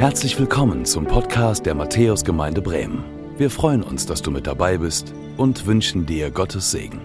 [0.00, 3.04] Herzlich willkommen zum Podcast der Matthäusgemeinde Bremen.
[3.36, 7.02] Wir freuen uns, dass du mit dabei bist und wünschen dir Gottes Segen.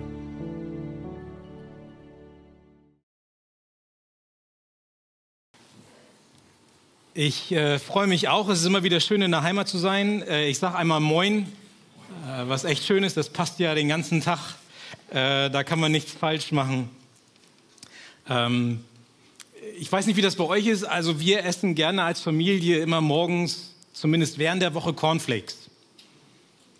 [7.13, 8.47] Ich äh, freue mich auch.
[8.47, 10.21] Es ist immer wieder schön, in der Heimat zu sein.
[10.21, 11.51] Äh, ich sage einmal Moin,
[12.25, 13.17] äh, was echt schön ist.
[13.17, 14.39] Das passt ja den ganzen Tag.
[15.09, 16.89] Äh, da kann man nichts falsch machen.
[18.29, 18.85] Ähm,
[19.77, 20.83] ich weiß nicht, wie das bei euch ist.
[20.83, 25.57] Also wir essen gerne als Familie immer morgens, zumindest während der Woche, Cornflakes.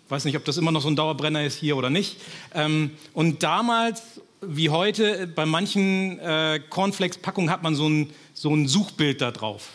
[0.04, 2.16] Ich weiß nicht, ob das immer noch so ein Dauerbrenner ist hier oder nicht.
[2.54, 8.68] Ähm, und damals, wie heute, bei manchen äh, Cornflakes-Packungen hat man so ein, so ein
[8.68, 9.68] Suchbild da drauf.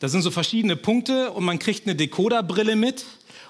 [0.00, 3.04] Da sind so verschiedene Punkte und man kriegt eine Decoderbrille mit.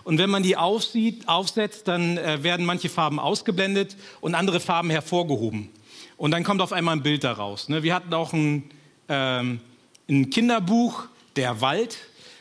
[0.04, 4.90] Und wenn man die aufsieht, aufsetzt, dann äh, werden manche Farben ausgeblendet und andere Farben
[4.90, 5.68] hervorgehoben.
[6.16, 7.68] Und dann kommt auf einmal ein Bild daraus.
[7.68, 7.82] Ne?
[7.82, 8.70] Wir hatten auch ein
[9.08, 9.60] ähm,
[10.08, 11.04] ein Kinderbuch,
[11.36, 11.96] Der Wald.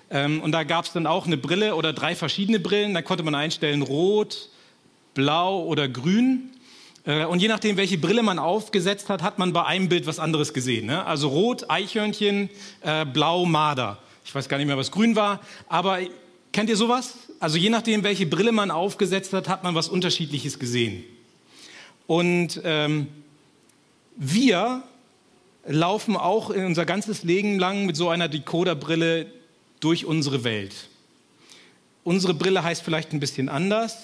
[0.10, 2.94] Ähm, und da gab es dann auch eine Brille oder drei verschiedene Brillen.
[2.94, 4.50] Da konnte man einstellen rot,
[5.14, 6.52] blau oder grün.
[7.06, 10.20] Äh, und je nachdem, welche Brille man aufgesetzt hat, hat man bei einem Bild was
[10.20, 10.86] anderes gesehen.
[10.86, 11.06] Ne?
[11.06, 12.50] Also rot, Eichhörnchen,
[12.82, 13.98] äh, blau, Marder.
[14.24, 15.40] Ich weiß gar nicht mehr, was grün war.
[15.68, 16.00] Aber
[16.52, 17.16] kennt ihr sowas?
[17.40, 21.04] Also je nachdem, welche Brille man aufgesetzt hat, hat man was Unterschiedliches gesehen.
[22.08, 23.08] Und ähm,
[24.16, 24.84] wir
[25.68, 29.28] laufen auch in unser ganzes Leben lang mit so einer Decoderbrille
[29.80, 30.74] durch unsere Welt.
[32.04, 33.98] Unsere Brille heißt vielleicht ein bisschen anders.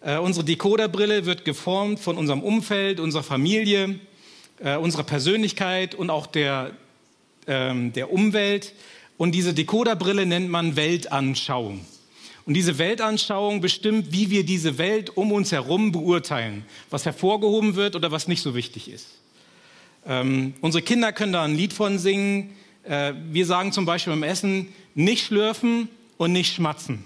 [0.00, 3.98] Äh, unsere Decoderbrille wird geformt von unserem Umfeld, unserer Familie,
[4.60, 6.70] äh, unserer Persönlichkeit und auch der,
[7.48, 8.72] ähm, der Umwelt.
[9.16, 11.84] Und diese Decoderbrille nennt man Weltanschauung.
[12.46, 17.96] Und diese Weltanschauung bestimmt, wie wir diese Welt um uns herum beurteilen, was hervorgehoben wird
[17.96, 19.17] oder was nicht so wichtig ist.
[20.08, 22.54] Ähm, unsere Kinder können da ein Lied von singen.
[22.84, 27.04] Äh, wir sagen zum Beispiel beim Essen, nicht schlürfen und nicht schmatzen.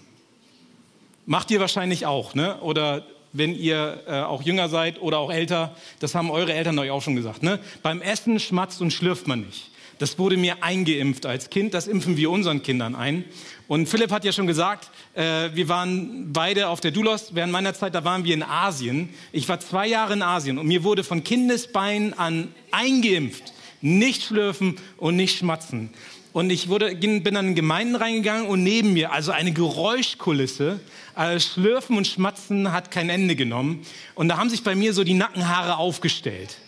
[1.26, 2.60] Macht ihr wahrscheinlich auch, ne?
[2.60, 6.90] Oder wenn ihr äh, auch jünger seid oder auch älter, das haben eure Eltern euch
[6.90, 7.42] auch schon gesagt.
[7.42, 7.58] Ne?
[7.82, 9.70] Beim Essen schmatzt und schlürft man nicht.
[9.98, 13.24] Das wurde mir eingeimpft als Kind, das impfen wir unseren Kindern ein.
[13.72, 17.30] Und Philipp hat ja schon gesagt, äh, wir waren beide auf der Dulos.
[17.32, 19.08] Während meiner Zeit, da waren wir in Asien.
[19.32, 23.54] Ich war zwei Jahre in Asien und mir wurde von Kindesbeinen an eingeimpft.
[23.80, 25.88] Nicht schlürfen und nicht schmatzen.
[26.34, 30.78] Und ich wurde, bin dann in Gemeinden reingegangen und neben mir, also eine Geräuschkulisse,
[31.14, 33.86] also Schlürfen und Schmatzen hat kein Ende genommen.
[34.14, 36.58] Und da haben sich bei mir so die Nackenhaare aufgestellt.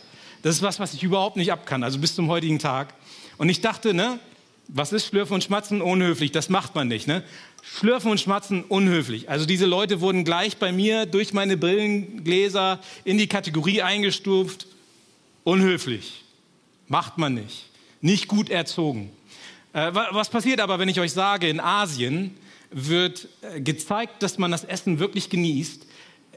[0.41, 2.95] Das ist was, was ich überhaupt nicht abkann, also bis zum heutigen Tag.
[3.37, 4.21] Und ich dachte, ne,
[4.69, 5.83] was ist Schlürfen und Schmatzen?
[5.83, 7.07] Unhöflich, das macht man nicht.
[7.07, 7.23] Ne?
[7.63, 9.29] Schlürfen und Schmatzen, unhöflich.
[9.29, 14.67] Also diese Leute wurden gleich bei mir durch meine Brillengläser in die Kategorie eingestuft.
[15.45, 16.25] Unhöflich,
[16.89, 17.67] macht man nicht.
[18.01, 19.11] Nicht gut erzogen.
[19.73, 22.37] Äh, was passiert aber, wenn ich euch sage, in Asien
[22.71, 25.87] wird äh, gezeigt, dass man das Essen wirklich genießt,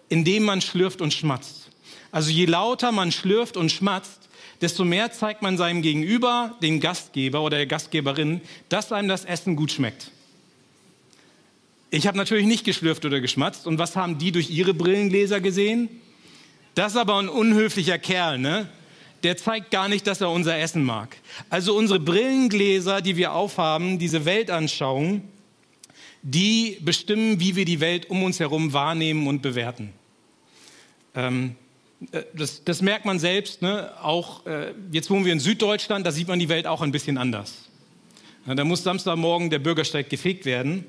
[0.10, 1.70] indem man schlürft und schmatzt.
[2.12, 4.27] Also je lauter man schlürft und schmatzt,
[4.62, 9.56] desto mehr zeigt man seinem Gegenüber, dem Gastgeber oder der Gastgeberin, dass einem das Essen
[9.56, 10.12] gut schmeckt.
[11.90, 13.66] Ich habe natürlich nicht geschlürft oder geschmatzt.
[13.66, 15.90] Und was haben die durch ihre Brillengläser gesehen?
[16.76, 18.70] Das ist aber ein unhöflicher Kerl, ne?
[19.24, 21.18] Der zeigt gar nicht, dass er unser Essen mag.
[21.50, 25.24] Also unsere Brillengläser, die wir aufhaben, diese Weltanschauung,
[26.22, 29.92] die bestimmen, wie wir die Welt um uns herum wahrnehmen und bewerten.
[31.16, 31.67] Ähm, äh,
[32.36, 33.92] das, das, merkt man selbst, ne?
[34.02, 37.18] auch äh, jetzt wohnen wir in Süddeutschland, da sieht man die Welt auch ein bisschen
[37.18, 37.68] anders.
[38.46, 40.86] Da muss Samstagmorgen der Bürgersteig gefegt werden.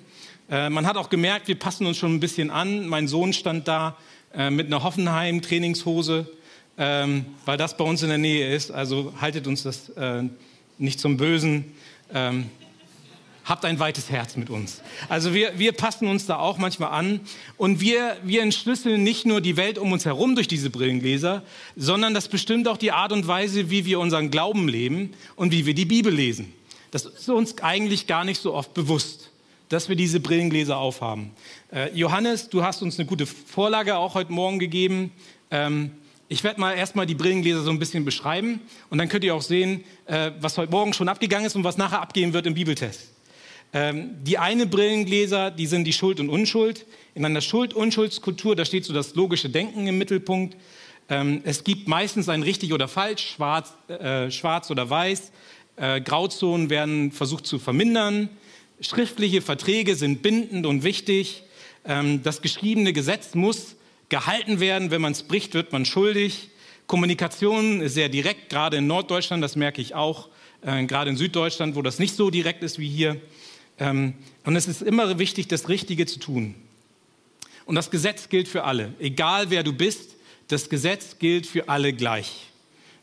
[0.49, 2.87] Äh, man hat auch gemerkt, wir passen uns schon ein bisschen an.
[2.87, 3.97] Mein Sohn stand da
[4.33, 6.29] äh, mit einer Hoffenheim-Trainingshose,
[6.79, 8.71] ähm, weil das bei uns in der Nähe ist.
[8.71, 10.23] Also haltet uns das äh,
[10.79, 11.73] nicht zum Bösen.
[12.15, 12.47] Ähm,
[13.49, 14.83] habt ein weites Herz mit uns.
[15.09, 17.21] Also wir, wir passen uns da auch manchmal an
[17.57, 21.43] und wir, wir entschlüsseln nicht nur die Welt um uns herum durch diese Brillengläser,
[21.75, 25.65] sondern das bestimmt auch die Art und Weise, wie wir unseren Glauben leben und wie
[25.65, 26.53] wir die Bibel lesen.
[26.91, 29.31] Das ist uns eigentlich gar nicht so oft bewusst,
[29.71, 31.31] dass wir diese Brillengläser aufhaben.
[31.73, 35.13] Äh, Johannes, du hast uns eine gute Vorlage auch heute Morgen gegeben.
[35.51, 35.93] Ähm,
[36.29, 39.43] ich werde mal erstmal die Brillengläser so ein bisschen beschreiben und dann könnt ihr auch
[39.43, 43.18] sehen, äh, was heute Morgen schon abgegangen ist und was nachher abgehen wird im Bibeltest.
[43.73, 46.87] Ähm, die eine Brillengläser, die sind die Schuld und Unschuld.
[47.15, 50.57] In einer Schuld-Unschuldskultur, da steht so das logische Denken im Mittelpunkt.
[51.11, 55.33] Ähm, es gibt meistens ein richtig oder falsch, schwarz, äh, schwarz oder weiß.
[55.77, 58.31] Äh, Grauzonen werden versucht zu vermindern.
[58.81, 61.43] Schriftliche Verträge sind bindend und wichtig.
[61.85, 63.77] Ähm, das geschriebene Gesetz muss
[64.09, 64.91] gehalten werden.
[64.91, 66.51] Wenn man es bricht, wird man schuldig.
[66.87, 70.29] Kommunikation ist sehr direkt, gerade in Norddeutschland, das merke ich auch,
[70.63, 73.21] äh, gerade in Süddeutschland, wo das nicht so direkt ist wie hier.
[73.79, 74.15] Ähm,
[74.45, 76.55] und es ist immer wichtig, das Richtige zu tun.
[77.67, 78.95] Und das Gesetz gilt für alle.
[78.99, 80.17] Egal wer du bist,
[80.49, 82.47] das Gesetz gilt für alle gleich.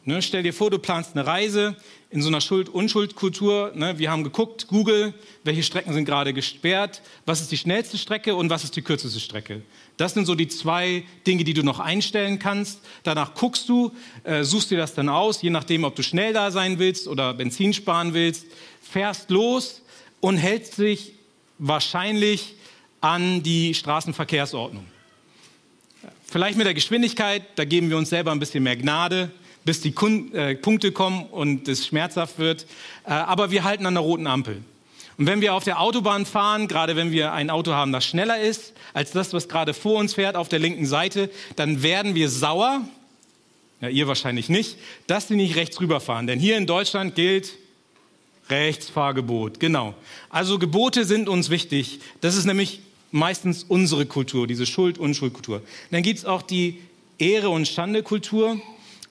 [0.07, 1.75] Ne, stell dir vor, du planst eine Reise
[2.11, 3.71] in so einer Schuld-Unschuld-Kultur.
[3.73, 8.35] Ne, wir haben geguckt, Google, welche Strecken sind gerade gesperrt, was ist die schnellste Strecke
[8.35, 9.63] und was ist die kürzeste Strecke.
[9.97, 12.81] Das sind so die zwei Dinge, die du noch einstellen kannst.
[13.01, 13.93] Danach guckst du,
[14.23, 17.33] äh, suchst dir das dann aus, je nachdem, ob du schnell da sein willst oder
[17.33, 18.45] Benzin sparen willst,
[18.81, 19.81] fährst los
[20.25, 21.13] und hältst dich
[21.59, 22.55] wahrscheinlich
[22.99, 24.83] an die Straßenverkehrsordnung.
[26.25, 29.29] Vielleicht mit der Geschwindigkeit, da geben wir uns selber ein bisschen mehr Gnade,
[29.65, 32.65] bis die Kun äh, Punkte kommen und es schmerzhaft wird.
[33.05, 34.63] Äh, aber wir halten an der roten Ampel.
[35.19, 38.39] Und wenn wir auf der Autobahn fahren, gerade wenn wir ein Auto haben, das schneller
[38.39, 42.31] ist als das, was gerade vor uns fährt auf der linken Seite, dann werden wir
[42.31, 42.81] sauer,
[43.79, 46.25] ja, ihr wahrscheinlich nicht, dass sie nicht rechts rüberfahren.
[46.25, 47.53] Denn hier in Deutschland gilt
[48.49, 49.95] Rechtsfahrgebot, genau.
[50.29, 51.99] Also Gebote sind uns wichtig.
[52.21, 52.81] Das ist nämlich
[53.11, 55.61] meistens unsere Kultur, diese Schuld-Unschuld-Kultur.
[55.91, 56.79] Dann gibt es auch die
[57.17, 58.59] Ehre- und Schande-Kultur.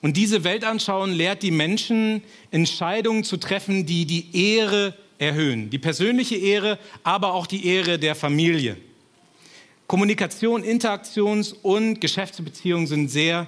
[0.01, 2.21] Und diese Weltanschauung lehrt die Menschen,
[2.51, 5.69] Entscheidungen zu treffen, die die Ehre erhöhen.
[5.69, 8.77] Die persönliche Ehre, aber auch die Ehre der Familie.
[9.87, 13.47] Kommunikation, Interaktions- und Geschäftsbeziehungen sind sehr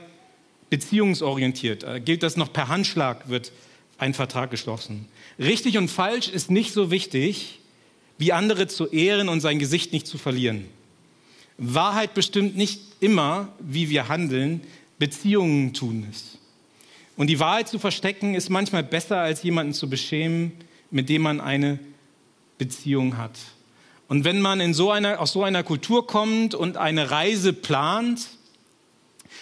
[0.69, 1.85] beziehungsorientiert.
[2.05, 3.51] Gilt das noch per Handschlag, wird
[3.97, 5.07] ein Vertrag geschlossen.
[5.39, 7.59] Richtig und falsch ist nicht so wichtig,
[8.17, 10.65] wie andere zu ehren und sein Gesicht nicht zu verlieren.
[11.57, 14.61] Wahrheit bestimmt nicht immer, wie wir handeln,
[14.99, 16.37] Beziehungen tun es.
[17.15, 20.51] Und die Wahrheit zu verstecken ist manchmal besser, als jemanden zu beschämen,
[20.91, 21.79] mit dem man eine
[22.57, 23.37] Beziehung hat.
[24.07, 28.36] Und wenn man in so einer, aus so einer Kultur kommt und eine Reise plant,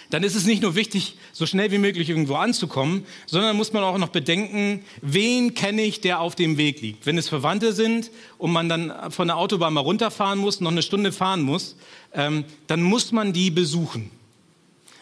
[0.09, 3.83] dann ist es nicht nur wichtig, so schnell wie möglich irgendwo anzukommen, sondern muss man
[3.83, 7.05] auch noch bedenken, wen kenne ich, der auf dem Weg liegt.
[7.05, 10.81] Wenn es Verwandte sind und man dann von der Autobahn mal runterfahren muss, noch eine
[10.81, 11.75] Stunde fahren muss,
[12.13, 14.11] ähm, dann muss man die besuchen.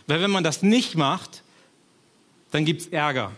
[0.07, 1.43] Weil wenn man das nicht macht,
[2.51, 3.31] dann gibt es Ärger.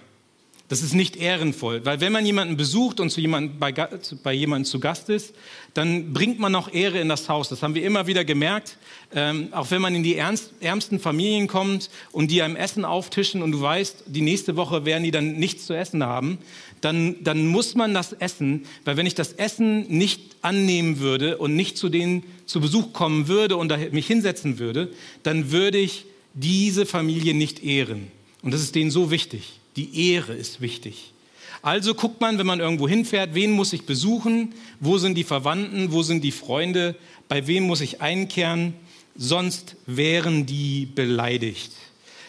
[0.68, 4.66] Das ist nicht ehrenvoll, weil wenn man jemanden besucht und zu jemandem, bei, bei jemandem
[4.66, 5.36] zu Gast ist,
[5.76, 7.50] dann bringt man noch Ehre in das Haus.
[7.50, 8.78] Das haben wir immer wieder gemerkt.
[9.14, 13.44] Ähm, auch wenn man in die ernst, ärmsten Familien kommt und die einem Essen auftischen
[13.44, 16.40] und du weißt, die nächste Woche werden die dann nichts zu essen haben,
[16.82, 21.56] dann, dann muss man das essen, weil wenn ich das Essen nicht annehmen würde und
[21.56, 24.92] nicht zu denen zu Besuch kommen würde und mich hinsetzen würde,
[25.22, 28.08] dann würde ich diese Familie nicht ehren.
[28.42, 29.60] Und das ist denen so wichtig.
[29.76, 31.14] Die Ehre ist wichtig.
[31.62, 35.92] Also guckt man, wenn man irgendwo hinfährt, wen muss ich besuchen, wo sind die Verwandten,
[35.92, 36.96] wo sind die Freunde,
[37.28, 38.74] bei wem muss ich einkehren,
[39.16, 41.72] sonst wären die beleidigt.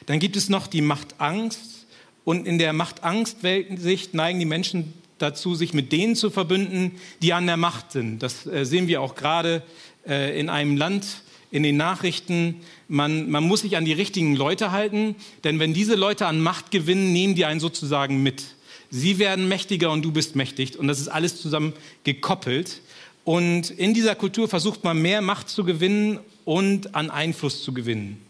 [0.07, 1.87] Dann gibt es noch die Machtangst
[2.25, 7.47] und in der Machtangst-Weltsicht neigen die Menschen dazu, sich mit denen zu verbünden, die an
[7.47, 8.21] der Macht sind.
[8.21, 9.63] Das äh, sehen wir auch gerade
[10.07, 14.73] äh, in einem Land, in den Nachrichten, man, man muss sich an die richtigen Leute
[14.73, 15.15] halten,
[15.45, 18.45] denn wenn diese Leute an Macht gewinnen, nehmen die einen sozusagen mit.
[18.91, 21.73] Sie werden mächtiger und du bist mächtig und das ist alles zusammen
[22.05, 22.81] gekoppelt.
[23.25, 28.23] Und in dieser Kultur versucht man mehr Macht zu gewinnen und an Einfluss zu gewinnen.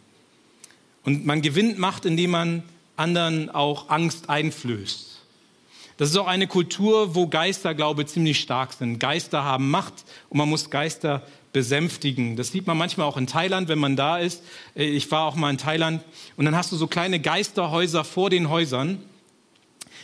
[1.04, 2.62] Und man gewinnt Macht, indem man
[2.96, 5.16] anderen auch Angst einflößt.
[5.98, 8.98] Das ist auch eine Kultur, wo Geisterglaube ziemlich stark sind.
[8.98, 12.36] Geister haben Macht und man muss Geister besänftigen.
[12.36, 14.42] Das sieht man manchmal auch in Thailand, wenn man da ist.
[14.76, 16.02] Äh, ich war auch mal in Thailand
[16.36, 18.98] und dann hast du so kleine Geisterhäuser vor den Häusern,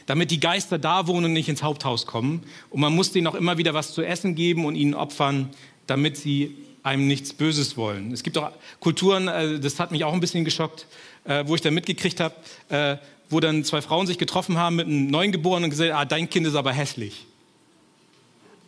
[0.06, 2.42] damit die Geister da wohnen und nicht ins Haupthaus kommen.
[2.70, 5.50] Und man muss denen auch immer wieder was zu essen geben und ihnen opfern,
[5.86, 8.12] damit sie einem nichts Böses wollen.
[8.12, 10.86] Es gibt auch Kulturen, äh, das hat mich auch ein bisschen geschockt,
[11.24, 15.08] äh, wo ich dann mitgekriegt habe, wo dann zwei Frauen sich getroffen haben mit einem
[15.08, 17.26] Neugeborenen und gesagt, ah, dein Kind ist aber hässlich.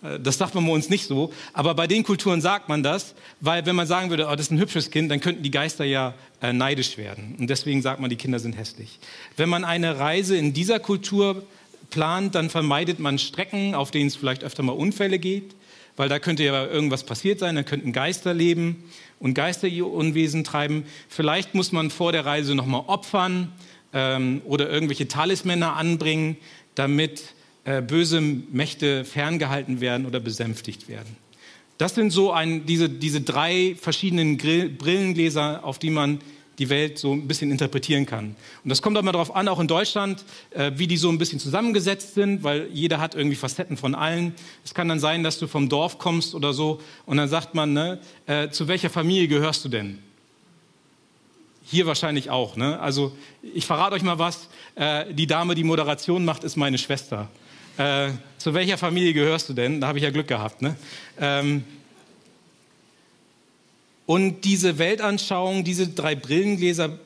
[0.05, 1.33] Äh, das sagt man bei uns nicht so.
[1.53, 4.53] Aber bei den Kulturen sagt man das, weil wenn man sagen würde, oh, das ist
[4.53, 7.37] ein hübsches Kind, dann könnten die Geister ja äh, neidisch werden.
[7.39, 8.99] Und deswegen sagt man, die Kinder sind hässlich.
[9.37, 11.43] Wenn man eine Reise in dieser Kultur
[11.91, 15.55] plant, dann vermeidet man Strecken, auf denen es vielleicht öfter mal Unfälle geht,
[15.97, 18.85] weil da könnte ja irgendwas passiert sein, da könnten Geister leben
[19.21, 20.85] und Geister ihr Unwesen treiben.
[21.09, 23.53] Vielleicht muss man vor der Reise nochmal opfern
[23.93, 26.37] ähm, oder irgendwelche Talismänner anbringen,
[26.75, 27.34] damit
[27.64, 31.16] äh, böse Mächte ferngehalten werden oder besänftigt werden.
[31.78, 36.21] Das sind so ein, diese, diese drei verschiedenen Grill, Brillengläser, auf die man
[36.59, 38.37] die Welt so ein bisschen interpretieren kann.
[38.62, 41.18] Und das kommt auch mal darauf an, auch in Deutschland, äh, wie die so ein
[41.18, 44.35] bisschen zusammengesetzt sind, weil jeder hat irgendwie Facetten von allen.
[44.64, 47.73] Es kann dann sein, dass du vom Dorf kommst oder so und dann sagt man,
[47.73, 49.99] ne, äh, zu welcher Familie gehörst du denn?
[51.66, 52.56] Hier wahrscheinlich auch.
[52.56, 52.78] Ne?
[52.78, 54.49] Also ich verrate euch mal was.
[54.75, 57.30] Äh, die Dame, die Moderation macht, ist meine Schwester.
[57.76, 59.81] Äh, zu welcher Familie gehörst du denn?
[59.81, 60.62] Da habe ich ja Glück gehabt.
[60.62, 60.76] Ne?
[61.21, 61.64] Ähm,
[64.07, 66.99] und diese Weltanschauung, diese drei Brillengläser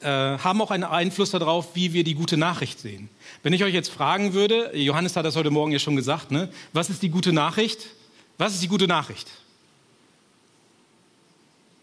[0.00, 3.08] äh, haben auch einen Einfluss darauf, wie wir die gute Nachricht sehen.
[3.42, 6.48] Wenn ich euch jetzt fragen würde, Johannes hat das heute Morgen ja schon gesagt, ne?
[6.72, 7.86] was ist die gute Nachricht?
[8.38, 9.28] Was ist die gute Nachricht?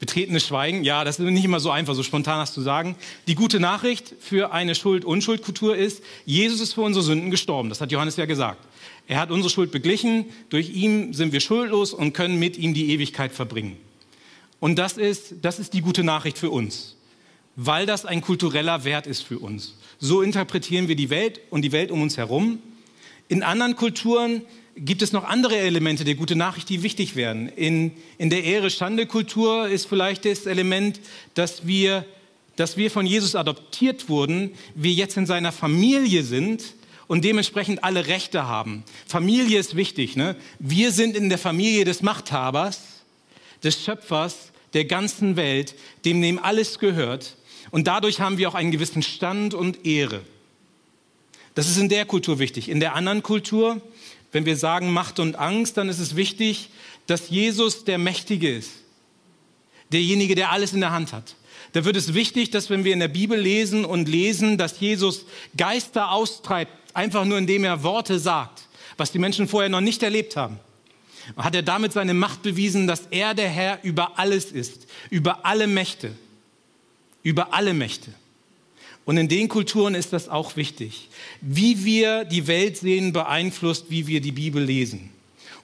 [0.03, 2.97] Betretenes Schweigen, ja, das ist nicht immer so einfach, so spontan das zu sagen.
[3.25, 7.69] Die gute Nachricht für eine Schuld-Unschuld-Kultur ist, Jesus ist für unsere Sünden gestorben.
[7.69, 8.59] Das hat Johannes ja gesagt.
[9.07, 12.91] Er hat unsere Schuld beglichen, durch ihn sind wir schuldlos und können mit ihm die
[12.91, 13.77] Ewigkeit verbringen.
[14.59, 16.97] Und das ist, das ist die gute Nachricht für uns,
[17.55, 19.77] weil das ein kultureller Wert ist für uns.
[19.99, 22.59] So interpretieren wir die Welt und die Welt um uns herum.
[23.29, 24.41] In anderen Kulturen
[24.75, 27.47] gibt es noch andere Elemente der gute Nachricht, die wichtig werden.
[27.49, 30.99] In, in der Ehre-Schande-Kultur ist vielleicht das Element,
[31.35, 32.05] dass wir,
[32.55, 36.63] dass wir von Jesus adoptiert wurden, wir jetzt in seiner Familie sind
[37.07, 38.83] und dementsprechend alle Rechte haben.
[39.05, 40.15] Familie ist wichtig.
[40.15, 40.35] Ne?
[40.59, 42.81] Wir sind in der Familie des Machthabers,
[43.63, 45.75] des Schöpfers der ganzen Welt,
[46.05, 47.37] dem dem alles gehört.
[47.69, 50.21] Und dadurch haben wir auch einen gewissen Stand und Ehre.
[51.55, 52.69] Das ist in der Kultur wichtig.
[52.69, 53.81] In der anderen Kultur
[54.33, 56.69] wenn wir sagen Macht und Angst, dann ist es wichtig,
[57.07, 58.71] dass Jesus der Mächtige ist.
[59.91, 61.35] Derjenige, der alles in der Hand hat.
[61.73, 65.25] Da wird es wichtig, dass wenn wir in der Bibel lesen und lesen, dass Jesus
[65.55, 68.63] Geister austreibt, einfach nur indem er Worte sagt,
[68.97, 70.59] was die Menschen vorher noch nicht erlebt haben.
[71.37, 75.67] Hat er damit seine Macht bewiesen, dass er der Herr über alles ist, über alle
[75.67, 76.11] Mächte,
[77.21, 78.13] über alle Mächte.
[79.05, 81.09] Und in den Kulturen ist das auch wichtig.
[81.41, 85.09] Wie wir die Welt sehen, beeinflusst, wie wir die Bibel lesen.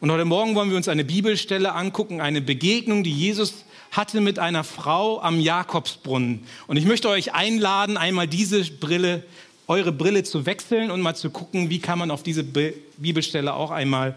[0.01, 4.39] Und heute Morgen wollen wir uns eine Bibelstelle angucken, eine Begegnung, die Jesus hatte mit
[4.39, 6.41] einer Frau am Jakobsbrunnen.
[6.67, 9.23] Und ich möchte euch einladen, einmal diese Brille,
[9.67, 13.71] eure Brille zu wechseln und mal zu gucken, wie kann man auf diese Bibelstelle auch
[13.71, 14.15] einmal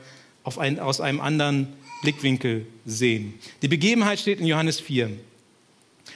[0.58, 1.68] ein, aus einem anderen
[2.02, 3.34] Blickwinkel sehen.
[3.62, 5.10] Die Begebenheit steht in Johannes 4.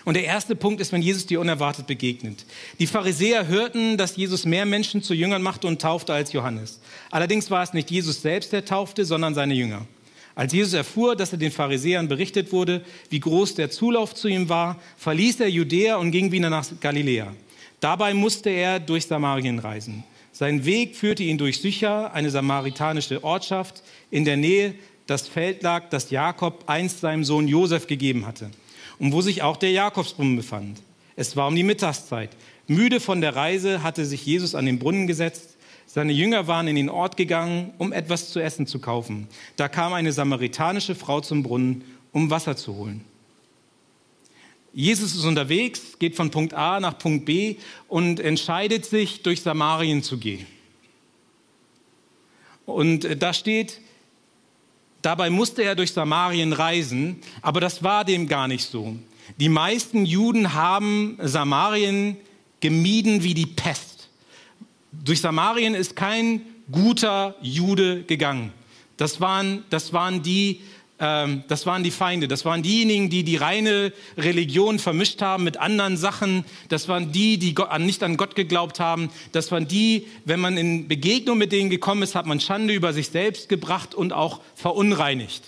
[0.07, 2.47] Und der erste Punkt ist, wenn Jesus dir unerwartet begegnet.
[2.79, 6.79] Die Pharisäer hörten, dass Jesus mehr Menschen zu Jüngern machte und taufte als Johannes.
[7.11, 9.85] Allerdings war es nicht Jesus selbst, der taufte, sondern seine Jünger.
[10.37, 14.49] Als Jesus erfuhr, dass er den Pharisäern berichtet wurde, wie groß der Zulauf zu ihm
[14.49, 17.35] war, verließ er Judäa und ging wieder nach Galiläa.
[17.81, 20.05] Dabei musste er durch Samarien reisen.
[20.31, 23.83] Sein Weg führte ihn durch Sychar, eine samaritanische Ortschaft,
[24.13, 24.77] in der Nähe
[25.09, 28.53] das Feld lag, das Jakob einst seinem Sohn Josef gegeben hatte
[28.99, 30.81] und wo sich auch der Jakobsbrunnen befand.
[31.17, 32.31] Es war um die Mittagszeit.
[32.67, 35.57] Müde von der Reise hatte sich Jesus an den Brunnen gesetzt.
[35.87, 39.29] Seine Jünger waren in den Ort gegangen, um etwas zu essen zu kaufen.
[39.57, 43.05] Da kam eine samaritanische Frau zum Brunnen, um Wasser zu holen.
[44.75, 47.57] Jesus ist unterwegs, geht von Punkt A nach Punkt B
[47.88, 50.47] und entscheidet sich, durch Samarien zu gehen.
[52.67, 53.81] Und da steht,
[55.03, 58.97] Dabei musste er durch Samarien reisen, aber das war dem gar nicht so.
[59.38, 62.17] Die meisten Juden haben Samarien
[62.61, 64.09] gemieden wie die Pest.
[64.93, 68.53] Durch Samarien ist kein guter Jude gegangen.
[68.97, 70.62] Das waren, das waren die,
[70.99, 75.99] das waren die Feinde, das waren diejenigen, die die reine Religion vermischt haben mit anderen
[75.99, 80.57] Sachen, das waren die, die nicht an Gott geglaubt haben, das waren die, wenn man
[80.57, 84.41] in Begegnung mit denen gekommen ist, hat man Schande über sich selbst gebracht und auch
[84.55, 85.43] verunreinigt.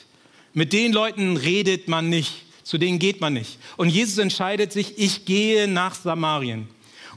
[0.52, 3.58] Mit den Leuten redet man nicht, zu denen geht man nicht.
[3.78, 6.68] Und Jesus entscheidet sich, ich gehe nach Samarien.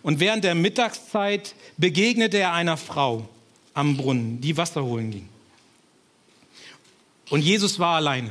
[0.04, 3.28] Und während der Mittagszeit begegnete er einer Frau
[3.74, 5.31] am Brunnen, die Wasser holen ging.
[7.32, 8.30] Und Jesus war alleine.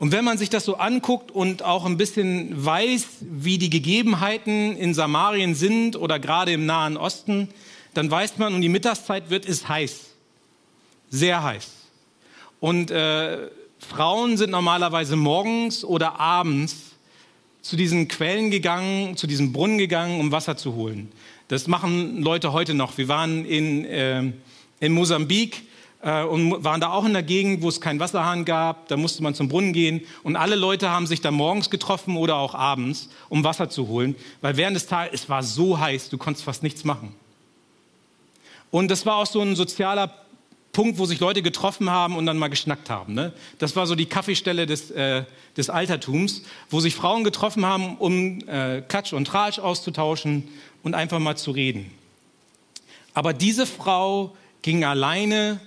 [0.00, 4.76] Und wenn man sich das so anguckt und auch ein bisschen weiß, wie die Gegebenheiten
[4.76, 7.48] in Samarien sind oder gerade im Nahen Osten,
[7.94, 10.00] dann weiß man, um die Mittagszeit wird es heiß.
[11.10, 11.70] Sehr heiß.
[12.58, 16.96] Und äh, Frauen sind normalerweise morgens oder abends
[17.62, 21.12] zu diesen Quellen gegangen, zu diesem Brunnen gegangen, um Wasser zu holen.
[21.46, 22.98] Das machen Leute heute noch.
[22.98, 24.32] Wir waren in, äh,
[24.84, 25.62] in Mosambik
[26.02, 28.88] äh, und waren da auch in der Gegend, wo es keinen Wasserhahn gab.
[28.88, 32.36] Da musste man zum Brunnen gehen und alle Leute haben sich da morgens getroffen oder
[32.36, 36.18] auch abends, um Wasser zu holen, weil während des Tages, es war so heiß, du
[36.18, 37.14] konntest fast nichts machen.
[38.70, 40.12] Und das war auch so ein sozialer
[40.72, 43.14] Punkt, wo sich Leute getroffen haben und dann mal geschnackt haben.
[43.14, 43.32] Ne?
[43.58, 45.24] Das war so die Kaffeestelle des, äh,
[45.56, 50.48] des Altertums, wo sich Frauen getroffen haben, um äh, Klatsch und Tratsch auszutauschen
[50.82, 51.92] und einfach mal zu reden.
[53.14, 55.60] Aber diese Frau ging alleine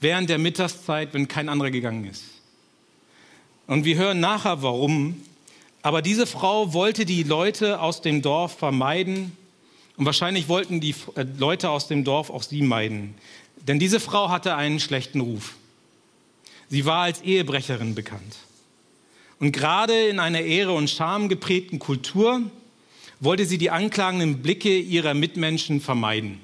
[0.00, 2.24] während der Mittagszeit, wenn kein anderer gegangen ist.
[3.68, 5.22] Und wir hören nachher warum.
[5.82, 9.36] Aber diese Frau wollte die Leute aus dem Dorf vermeiden
[9.96, 13.14] Und wahrscheinlich wollten die äh, Leute aus dem Dorf auch sie meiden.
[13.68, 15.54] Denn diese Frau hatte einen schlechten Ruf.
[16.68, 18.36] Sie war als Ehebrecherin bekannt.
[19.38, 22.40] Und gerade in einer Ehre und Scham geprägten Kultur
[23.20, 26.40] wollte sie die anklagenden Blicke ihrer Mitmenschen vermeiden.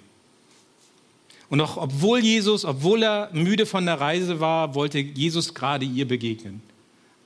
[1.51, 6.07] Und auch obwohl Jesus, obwohl er müde von der Reise war, wollte Jesus gerade ihr
[6.07, 6.61] begegnen.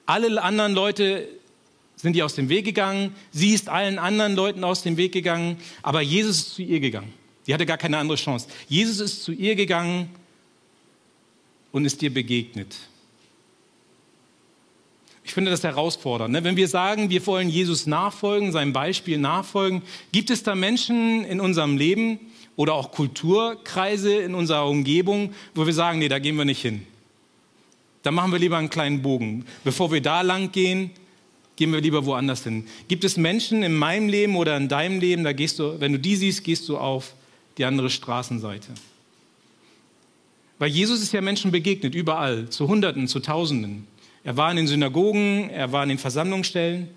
[0.07, 1.29] Alle anderen Leute
[1.97, 3.14] sind ihr aus dem Weg gegangen.
[3.33, 5.57] Sie ist allen anderen Leuten aus dem Weg gegangen.
[5.83, 7.12] Aber Jesus ist zu ihr gegangen.
[7.45, 8.47] Sie hatte gar keine andere Chance.
[8.69, 10.09] Jesus ist zu ihr gegangen
[11.73, 12.76] und ist ihr begegnet.
[15.25, 16.33] Ich finde das herausfordernd.
[16.33, 16.45] Ne?
[16.45, 21.41] Wenn wir sagen, wir wollen Jesus nachfolgen, seinem Beispiel nachfolgen, gibt es da Menschen in
[21.41, 22.19] unserem Leben
[22.62, 26.87] oder auch Kulturkreise in unserer Umgebung, wo wir sagen, nee, da gehen wir nicht hin.
[28.04, 29.47] Da machen wir lieber einen kleinen Bogen.
[29.64, 30.90] Bevor wir da lang gehen,
[31.57, 32.69] gehen wir lieber woanders hin.
[32.87, 35.99] Gibt es Menschen in meinem Leben oder in deinem Leben, da gehst du, wenn du
[35.99, 37.14] die siehst, gehst du auf
[37.59, 38.69] die andere Straßenseite.
[40.61, 43.88] Weil Jesus ist ja Menschen begegnet, überall, zu Hunderten, zu Tausenden.
[44.23, 46.90] Er war in den Synagogen, er war in den Versammlungsstellen.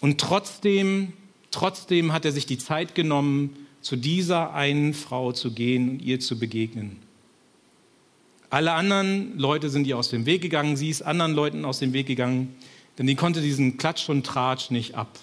[0.00, 1.12] Und trotzdem,
[1.52, 6.20] trotzdem hat er sich die Zeit genommen, zu dieser einen Frau zu gehen und ihr
[6.20, 6.96] zu begegnen.
[8.50, 11.92] Alle anderen Leute sind ihr aus dem Weg gegangen, sie ist anderen Leuten aus dem
[11.92, 12.54] Weg gegangen,
[12.98, 15.18] denn die konnte diesen Klatsch und Tratsch nicht ab.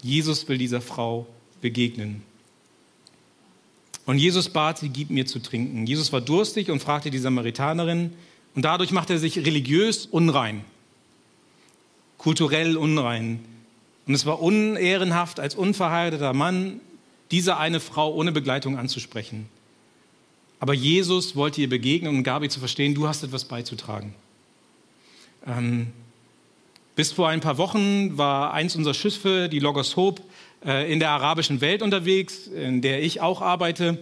[0.00, 1.26] Jesus will dieser Frau
[1.60, 2.22] begegnen.
[4.04, 5.86] Und Jesus bat sie, gib mir zu trinken.
[5.86, 8.12] Jesus war durstig und fragte die Samaritanerin
[8.54, 10.64] und dadurch machte er sich religiös unrein,
[12.18, 13.40] kulturell unrein.
[14.06, 16.80] Und es war unehrenhaft, als unverheirateter Mann
[17.30, 19.48] diese eine Frau ohne Begleitung anzusprechen.
[20.60, 24.14] Aber Jesus wollte ihr begegnen und gab ihr zu verstehen, du hast etwas beizutragen.
[25.46, 25.88] Ähm,
[26.94, 30.22] bis vor ein paar Wochen war eins unserer Schiffe, die Logos Hope,
[30.64, 33.98] äh, in der arabischen Welt unterwegs, in der ich auch arbeite.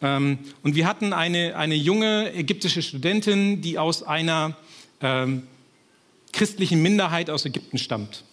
[0.00, 4.56] Ähm, und wir hatten eine, eine junge ägyptische Studentin, die aus einer
[5.02, 5.42] ähm,
[6.32, 8.24] christlichen Minderheit aus Ägypten stammt.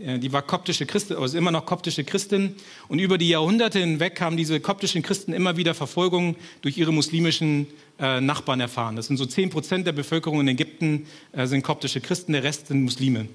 [0.00, 2.54] Die war koptische Christin, also immer noch koptische Christin.
[2.86, 7.66] Und über die Jahrhunderte hinweg haben diese koptischen Christen immer wieder Verfolgung durch ihre muslimischen
[7.98, 8.94] äh, Nachbarn erfahren.
[8.94, 12.68] Das sind so 10 Prozent der Bevölkerung in Ägypten äh, sind koptische Christen, der Rest
[12.68, 13.26] sind Muslime.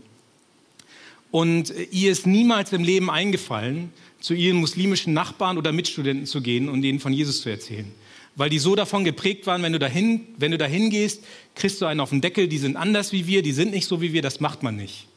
[1.31, 6.69] Und ihr ist niemals im Leben eingefallen, zu ihren muslimischen Nachbarn oder Mitstudenten zu gehen
[6.69, 7.91] und ihnen von Jesus zu erzählen.
[8.37, 11.87] Weil die so davon geprägt waren, wenn du dahin, wenn du dahin gehst, kriegst du
[11.87, 14.21] einen auf den Deckel, die sind anders wie wir, die sind nicht so wie wir,
[14.21, 15.07] das macht man nicht.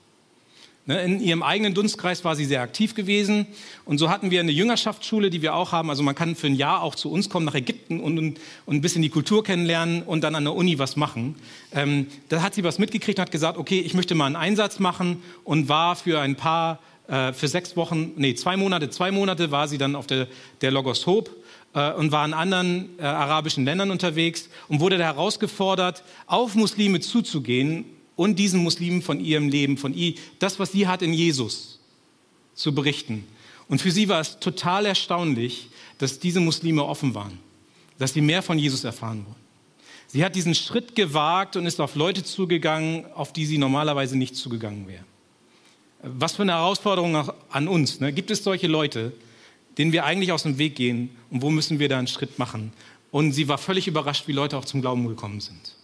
[0.88, 3.48] Ne, in ihrem eigenen Dunstkreis war sie sehr aktiv gewesen.
[3.84, 5.90] Und so hatten wir eine Jüngerschaftsschule, die wir auch haben.
[5.90, 8.80] Also man kann für ein Jahr auch zu uns kommen nach Ägypten und, und, ein
[8.80, 11.34] bisschen die Kultur kennenlernen und dann an der Uni was machen.
[11.74, 14.78] Ähm, da hat sie was mitgekriegt und hat gesagt, okay, ich möchte mal einen Einsatz
[14.78, 19.50] machen und war für ein paar, äh, für sechs Wochen, nee, zwei Monate, zwei Monate
[19.50, 20.28] war sie dann auf der,
[20.60, 21.32] der Logos Hope
[21.74, 27.86] äh, und war in anderen äh, arabischen Ländern unterwegs und wurde herausgefordert, auf Muslime zuzugehen
[28.16, 31.78] und diesen Muslimen von ihrem Leben, von ihr, das, was sie hat in Jesus,
[32.54, 33.24] zu berichten.
[33.68, 37.38] Und für sie war es total erstaunlich, dass diese Muslime offen waren,
[37.98, 39.46] dass sie mehr von Jesus erfahren wollen.
[40.08, 44.36] Sie hat diesen Schritt gewagt und ist auf Leute zugegangen, auf die sie normalerweise nicht
[44.36, 45.04] zugegangen wäre.
[46.02, 48.00] Was für eine Herausforderung an uns.
[48.00, 48.12] Ne?
[48.12, 49.12] Gibt es solche Leute,
[49.76, 52.72] denen wir eigentlich aus dem Weg gehen und wo müssen wir da einen Schritt machen?
[53.10, 55.75] Und sie war völlig überrascht, wie Leute auch zum Glauben gekommen sind.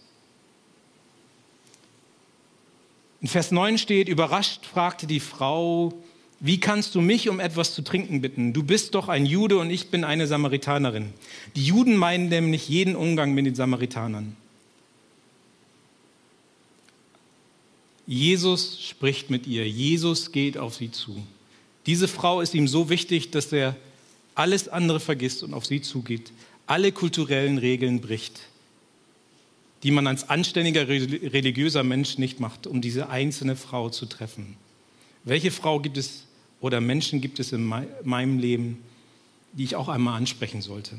[3.23, 5.93] In Vers 9 steht, überrascht fragte die Frau,
[6.41, 8.51] wie kannst du mich um etwas zu trinken bitten?
[8.51, 11.13] Du bist doch ein Jude und ich bin eine Samaritanerin.
[11.55, 14.35] Die Juden meinen nämlich jeden Umgang mit den Samaritanern.
[18.05, 19.65] Jesus spricht mit ihr.
[19.69, 21.23] Jesus geht auf sie zu.
[21.85, 23.77] Diese Frau ist ihm so wichtig, dass er
[24.35, 26.33] alles andere vergisst und auf sie zugeht,
[26.67, 28.41] alle kulturellen Regeln bricht
[29.83, 34.55] die man als anständiger religiöser Mensch nicht macht, um diese einzelne Frau zu treffen.
[35.25, 36.25] Welche Frau gibt es
[36.61, 37.65] oder Menschen gibt es in
[38.03, 38.77] meinem Leben,
[39.51, 40.97] die ich auch einmal ansprechen sollte?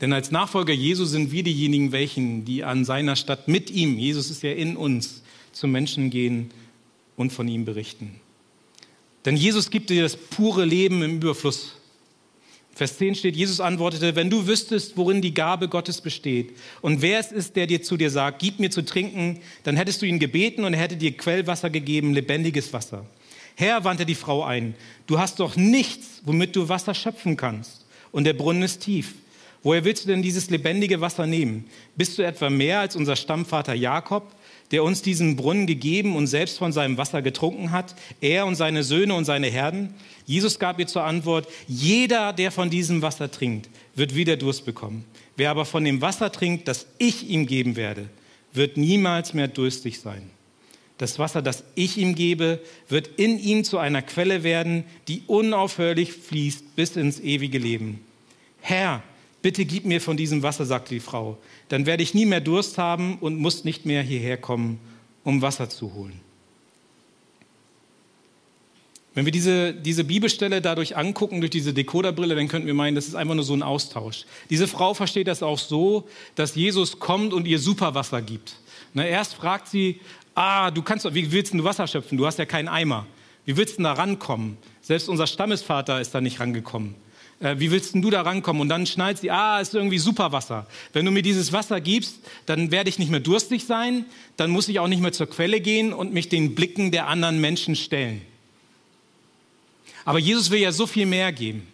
[0.00, 4.30] Denn als Nachfolger Jesu sind wir diejenigen, welchen, die an seiner Stadt mit ihm, Jesus
[4.30, 5.22] ist ja in uns,
[5.52, 6.50] zu Menschen gehen
[7.16, 8.20] und von ihm berichten.
[9.24, 11.76] Denn Jesus gibt dir das pure Leben im Überfluss.
[12.74, 17.20] Vers 10 steht, Jesus antwortete, wenn du wüsstest, worin die Gabe Gottes besteht und wer
[17.20, 20.18] es ist, der dir zu dir sagt, gib mir zu trinken, dann hättest du ihn
[20.18, 23.06] gebeten und er hätte dir Quellwasser gegeben, lebendiges Wasser.
[23.54, 24.74] Herr, wandte die Frau ein,
[25.06, 29.14] du hast doch nichts, womit du Wasser schöpfen kannst und der Brunnen ist tief.
[29.64, 31.64] Woher willst du denn dieses lebendige Wasser nehmen?
[31.96, 34.30] Bist du etwa mehr als unser Stammvater Jakob,
[34.70, 38.82] der uns diesen Brunnen gegeben und selbst von seinem Wasser getrunken hat, er und seine
[38.82, 39.94] Söhne und seine Herden?
[40.26, 45.06] Jesus gab ihr zur Antwort, jeder, der von diesem Wasser trinkt, wird wieder Durst bekommen.
[45.36, 48.10] Wer aber von dem Wasser trinkt, das ich ihm geben werde,
[48.52, 50.30] wird niemals mehr durstig sein.
[50.98, 56.12] Das Wasser, das ich ihm gebe, wird in ihm zu einer Quelle werden, die unaufhörlich
[56.12, 58.00] fließt bis ins ewige Leben.
[58.60, 59.02] Herr,
[59.44, 61.36] bitte gib mir von diesem Wasser, sagte die Frau.
[61.68, 64.80] Dann werde ich nie mehr Durst haben und muss nicht mehr hierher kommen,
[65.22, 66.18] um Wasser zu holen.
[69.12, 73.06] Wenn wir diese, diese Bibelstelle dadurch angucken, durch diese Decoderbrille, dann könnten wir meinen, das
[73.06, 74.24] ist einfach nur so ein Austausch.
[74.48, 78.56] Diese Frau versteht das auch so, dass Jesus kommt und ihr Superwasser gibt.
[78.94, 80.00] Na, erst fragt sie,
[80.34, 82.16] ah, du kannst, wie willst du Wasser schöpfen?
[82.16, 83.06] Du hast ja keinen Eimer.
[83.44, 84.56] Wie willst du da rankommen?
[84.80, 86.94] Selbst unser Stammesvater ist da nicht rangekommen.
[87.44, 88.62] Äh, wie willst du da rankommen?
[88.62, 90.66] Und dann schnallt sie, ah, ist irgendwie Superwasser.
[90.92, 94.68] Wenn du mir dieses Wasser gibst, dann werde ich nicht mehr durstig sein, dann muss
[94.68, 98.22] ich auch nicht mehr zur Quelle gehen und mich den Blicken der anderen Menschen stellen.
[100.06, 101.66] Aber Jesus will ja so viel mehr geben.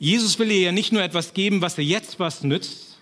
[0.00, 2.98] Jesus will ihr ja nicht nur etwas geben, was ihr jetzt was nützt,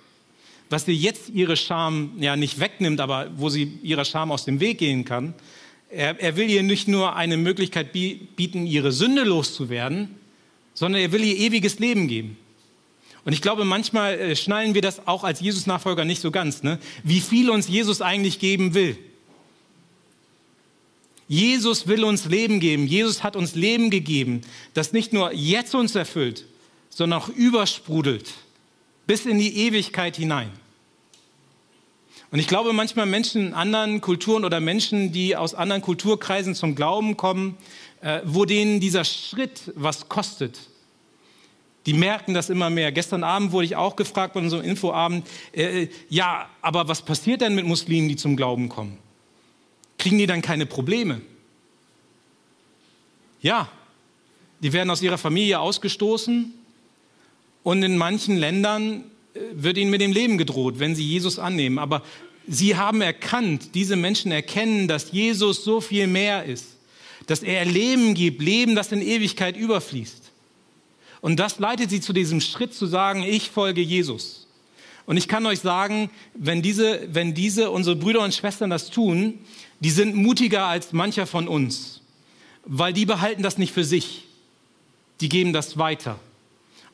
[0.69, 4.61] was ihr jetzt ihre Scham ja nicht wegnimmt, aber wo sie ihrer Scham aus dem
[4.61, 5.35] Weg gehen kann.
[5.91, 10.17] Er, er will ihr nicht nur eine Möglichkeit bieten, ihre Sünde loszuwerden,
[10.75, 12.37] sondern er will ihr ewiges Leben geben.
[13.25, 16.79] Und ich glaube, manchmal äh, schnallen wir das auch als Jesus-Nachfolger nicht so ganz, ne?
[17.05, 18.99] wie viel uns Jesus eigentlich geben will.
[21.29, 22.87] Jesus will uns Leben geben.
[22.87, 24.43] Jesus hat uns Leben gegeben,
[24.75, 26.45] das nicht nur jetzt uns erfüllt,
[26.91, 28.35] sondern auch übersprudelt
[29.07, 30.51] bis in die Ewigkeit hinein.
[32.33, 36.75] Und ich glaube, manchmal Menschen in anderen Kulturen oder Menschen, die aus anderen Kulturkreisen zum
[36.75, 37.57] Glauben kommen,
[38.01, 40.59] äh, wo denen dieser Schritt was kostet,
[41.87, 42.91] die merken das immer mehr.
[42.91, 47.55] Gestern Abend wurde ich auch gefragt bei unserem Infoabend, äh, ja, aber was passiert denn
[47.55, 48.99] mit Muslimen, die zum Glauben kommen?
[50.03, 51.21] kriegen die dann keine Probleme?
[53.41, 53.69] Ja,
[54.61, 56.53] die werden aus ihrer Familie ausgestoßen
[57.63, 59.12] und in manchen Ländern äh,
[59.53, 61.79] wird ihnen mit dem Leben gedroht, wenn sie Jesus annehmen.
[61.79, 62.03] Aber
[62.47, 66.77] sie haben erkannt, diese Menschen erkennen, dass Jesus so viel mehr ist,
[67.27, 70.31] dass er Leben gibt, Leben, das in Ewigkeit überfließt.
[71.21, 74.49] Und das leitet sie zu diesem Schritt zu sagen, ich folge Jesus.
[75.07, 79.39] Und ich kann euch sagen, wenn diese, wenn diese, unsere Brüder und Schwestern das tun,
[79.81, 82.01] die sind mutiger als mancher von uns,
[82.65, 84.25] weil die behalten das nicht für sich.
[85.21, 86.19] Die geben das weiter,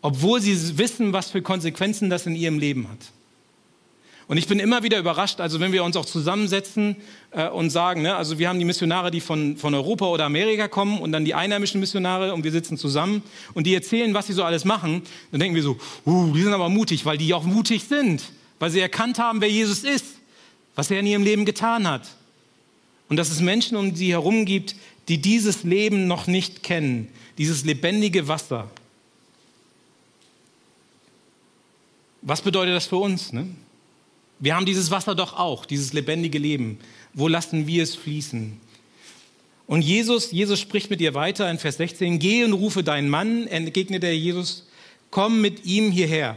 [0.03, 2.99] obwohl sie wissen, was für Konsequenzen das in ihrem Leben hat.
[4.29, 6.97] Und ich bin immer wieder überrascht, also wenn wir uns auch zusammensetzen
[7.31, 10.69] äh, und sagen, ne, also wir haben die Missionare, die von, von Europa oder Amerika
[10.69, 13.23] kommen und dann die einheimischen Missionare und wir sitzen zusammen
[13.55, 16.53] und die erzählen, was sie so alles machen, dann denken wir so, uh, die sind
[16.53, 18.23] aber mutig, weil die auch mutig sind,
[18.59, 20.05] weil sie erkannt haben, wer Jesus ist,
[20.75, 22.03] was er in ihrem Leben getan hat.
[23.09, 24.77] Und dass es Menschen um sie herum gibt,
[25.09, 27.09] die dieses Leben noch nicht kennen,
[27.39, 28.71] dieses lebendige Wasser.
[32.29, 33.33] Was bedeutet das für uns?
[33.33, 33.49] Ne?
[34.39, 36.79] Wir haben dieses Wasser doch auch, dieses lebendige Leben.
[37.15, 38.61] Wo lassen wir es fließen?
[39.67, 43.47] Und Jesus, Jesus spricht mit ihr weiter in Vers 16, geh und rufe deinen Mann,
[43.47, 44.67] entgegnete er Jesus,
[45.11, 46.37] komm mit ihm hierher.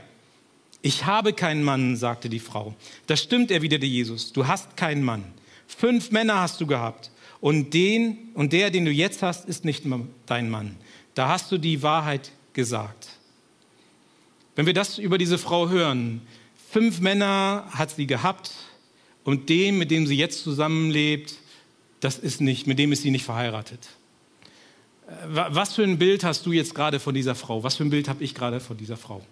[0.82, 2.74] Ich habe keinen Mann, sagte die Frau.
[3.08, 5.26] Das stimmt, erwiderte Jesus, du hast keinen Mann.
[5.68, 7.12] Fünf Männer hast du gehabt.
[7.42, 9.84] Und den und der, den du jetzt hast, ist nicht
[10.26, 10.78] dein Mann.
[11.16, 13.11] Da hast du die Wahrheit gesagt.
[14.56, 16.22] Wenn wir das über diese Frau hören,
[16.72, 18.52] fünf Männer hat sie gehabt
[19.24, 21.36] und dem, mit dem sie jetzt zusammenlebt,
[22.00, 23.80] das ist nicht, mit dem ist sie nicht verheiratet.
[25.08, 27.64] Äh, was für ein Bild hast du jetzt gerade von dieser Frau?
[27.64, 29.24] Was für ein Bild habe ich gerade von dieser Frau?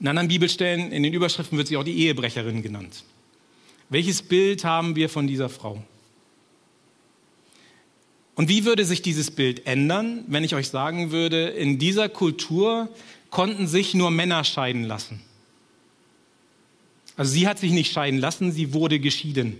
[0.00, 3.04] In anderen Bibelstellen, in den Überschriften wird sie auch die Ehebrecherin genannt.
[3.88, 5.82] Welches Bild haben wir von dieser Frau?
[8.34, 12.88] Und wie würde sich dieses Bild ändern, wenn ich euch sagen würde, in dieser Kultur
[13.34, 15.20] konnten sich nur Männer scheiden lassen?
[17.16, 19.58] Also sie hat sich nicht scheiden lassen, sie wurde geschieden.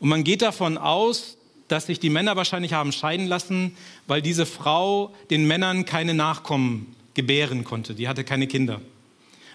[0.00, 1.36] Und man geht davon aus,
[1.68, 6.96] dass sich die Männer wahrscheinlich haben scheiden lassen, weil diese Frau den Männern keine Nachkommen
[7.12, 7.94] gebären konnte.
[7.94, 8.80] Die hatte keine Kinder.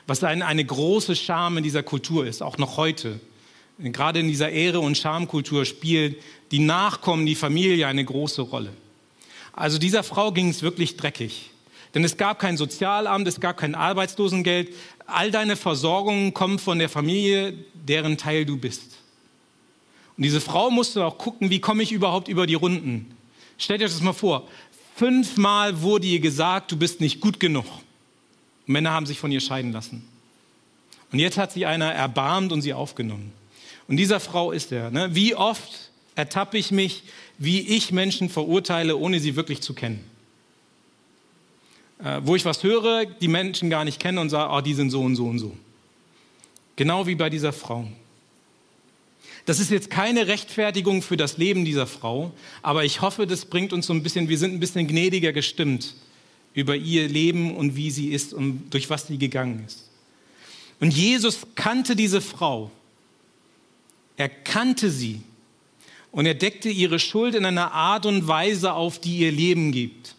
[0.05, 3.19] Was eine, eine große Scham in dieser Kultur ist, auch noch heute.
[3.79, 8.71] Gerade in dieser Ehre- und Schamkultur spielt die Nachkommen, die Familie eine große Rolle.
[9.53, 11.49] Also dieser Frau ging es wirklich dreckig.
[11.93, 14.73] Denn es gab kein Sozialamt, es gab kein Arbeitslosengeld.
[15.07, 18.83] All deine Versorgungen kommen von der Familie, deren Teil du bist.
[20.17, 23.15] Und diese Frau musste auch gucken, wie komme ich überhaupt über die Runden.
[23.57, 24.47] Stellt euch das mal vor.
[24.95, 27.65] Fünfmal wurde ihr gesagt, du bist nicht gut genug.
[28.65, 30.07] Männer haben sich von ihr scheiden lassen.
[31.11, 33.31] Und jetzt hat sie einer erbarmt und sie aufgenommen.
[33.87, 34.91] Und dieser Frau ist er.
[34.91, 35.15] Ne?
[35.15, 37.03] Wie oft ertappe ich mich,
[37.37, 40.03] wie ich Menschen verurteile, ohne sie wirklich zu kennen.
[42.03, 44.89] Äh, wo ich was höre, die Menschen gar nicht kennen und sage, oh, die sind
[44.89, 45.55] so und so und so.
[46.75, 47.87] Genau wie bei dieser Frau.
[49.45, 52.31] Das ist jetzt keine Rechtfertigung für das Leben dieser Frau,
[52.61, 55.95] aber ich hoffe, das bringt uns so ein bisschen, wir sind ein bisschen gnädiger gestimmt
[56.53, 59.89] über ihr Leben und wie sie ist und durch was sie gegangen ist.
[60.79, 62.71] Und Jesus kannte diese Frau.
[64.15, 65.21] Er kannte sie
[66.11, 70.15] und er deckte ihre Schuld in einer Art und Weise auf, die ihr Leben gibt.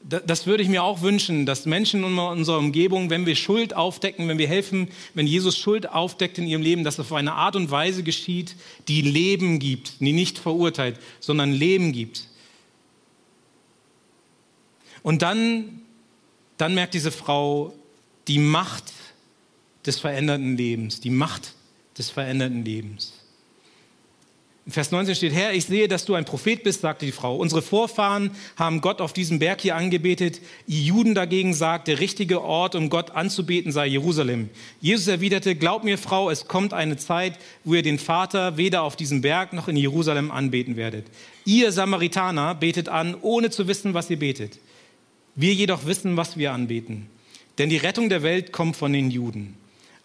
[0.00, 4.28] Das würde ich mir auch wünschen, dass Menschen in unserer Umgebung, wenn wir Schuld aufdecken,
[4.28, 7.56] wenn wir helfen, wenn Jesus Schuld aufdeckt in ihrem Leben, dass das auf eine Art
[7.56, 8.54] und Weise geschieht,
[8.86, 12.28] die Leben gibt, die nicht verurteilt, sondern Leben gibt.
[15.02, 15.82] Und dann,
[16.58, 17.74] dann merkt diese Frau
[18.28, 18.92] die Macht
[19.84, 21.54] des veränderten Lebens, die Macht
[21.96, 23.17] des veränderten Lebens.
[24.70, 27.36] Vers 19 steht, Herr, ich sehe, dass du ein Prophet bist, sagte die Frau.
[27.36, 30.42] Unsere Vorfahren haben Gott auf diesem Berg hier angebetet.
[30.66, 34.50] Ihr Juden dagegen sagt, der richtige Ort, um Gott anzubeten, sei Jerusalem.
[34.82, 38.94] Jesus erwiderte, glaub mir, Frau, es kommt eine Zeit, wo ihr den Vater weder auf
[38.94, 41.06] diesem Berg noch in Jerusalem anbeten werdet.
[41.46, 44.58] Ihr Samaritaner betet an, ohne zu wissen, was ihr betet.
[45.34, 47.06] Wir jedoch wissen, was wir anbeten.
[47.56, 49.56] Denn die Rettung der Welt kommt von den Juden.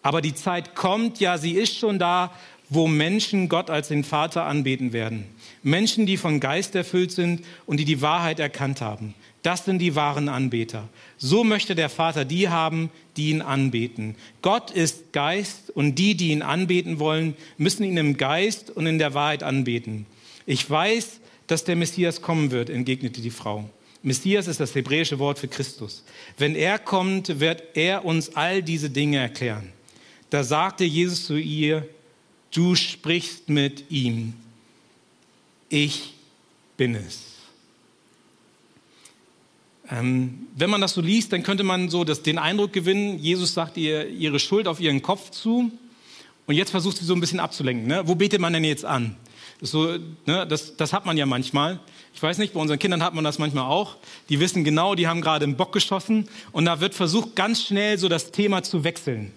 [0.04, 2.32] Aber die Zeit kommt, ja, sie ist schon da,
[2.74, 5.26] wo Menschen Gott als den Vater anbeten werden.
[5.62, 9.14] Menschen, die von Geist erfüllt sind und die die Wahrheit erkannt haben.
[9.44, 10.88] Das sind die wahren Anbeter.
[11.18, 14.16] So möchte der Vater die haben, die ihn anbeten.
[14.42, 19.00] Gott ist Geist und die, die ihn anbeten wollen, müssen ihn im Geist und in
[19.00, 20.06] der Wahrheit anbeten.
[20.46, 23.70] Ich weiß, dass der Messias kommen wird, entgegnete die Frau.
[24.02, 26.04] Messias ist das hebräische Wort für Christus.
[26.38, 29.72] Wenn er kommt, wird er uns all diese Dinge erklären.
[30.30, 31.88] Da sagte Jesus zu ihr,
[32.54, 34.34] Du sprichst mit ihm.
[35.70, 36.14] Ich
[36.78, 37.34] bin es.
[39.90, 43.54] Ähm, wenn man das so liest, dann könnte man so das, den Eindruck gewinnen, Jesus
[43.54, 45.72] sagt ihr ihre Schuld auf ihren Kopf zu
[46.46, 47.88] und jetzt versucht sie so ein bisschen abzulenken.
[47.88, 48.08] Ne?
[48.08, 49.16] Wo betet man denn jetzt an?
[49.60, 51.80] Das, so, ne, das, das hat man ja manchmal.
[52.14, 53.98] Ich weiß nicht, bei unseren Kindern hat man das manchmal auch.
[54.30, 57.98] Die wissen genau, die haben gerade einen Bock geschossen und da wird versucht, ganz schnell
[57.98, 59.32] so das Thema zu wechseln.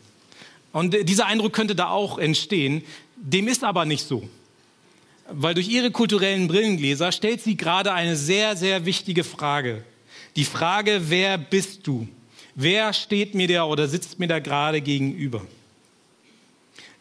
[0.73, 2.83] Und dieser Eindruck könnte da auch entstehen.
[3.17, 4.29] Dem ist aber nicht so.
[5.29, 9.85] Weil durch ihre kulturellen Brillengläser stellt sie gerade eine sehr, sehr wichtige Frage.
[10.37, 12.07] Die Frage, wer bist du?
[12.55, 15.45] Wer steht mir da oder sitzt mir da gerade gegenüber?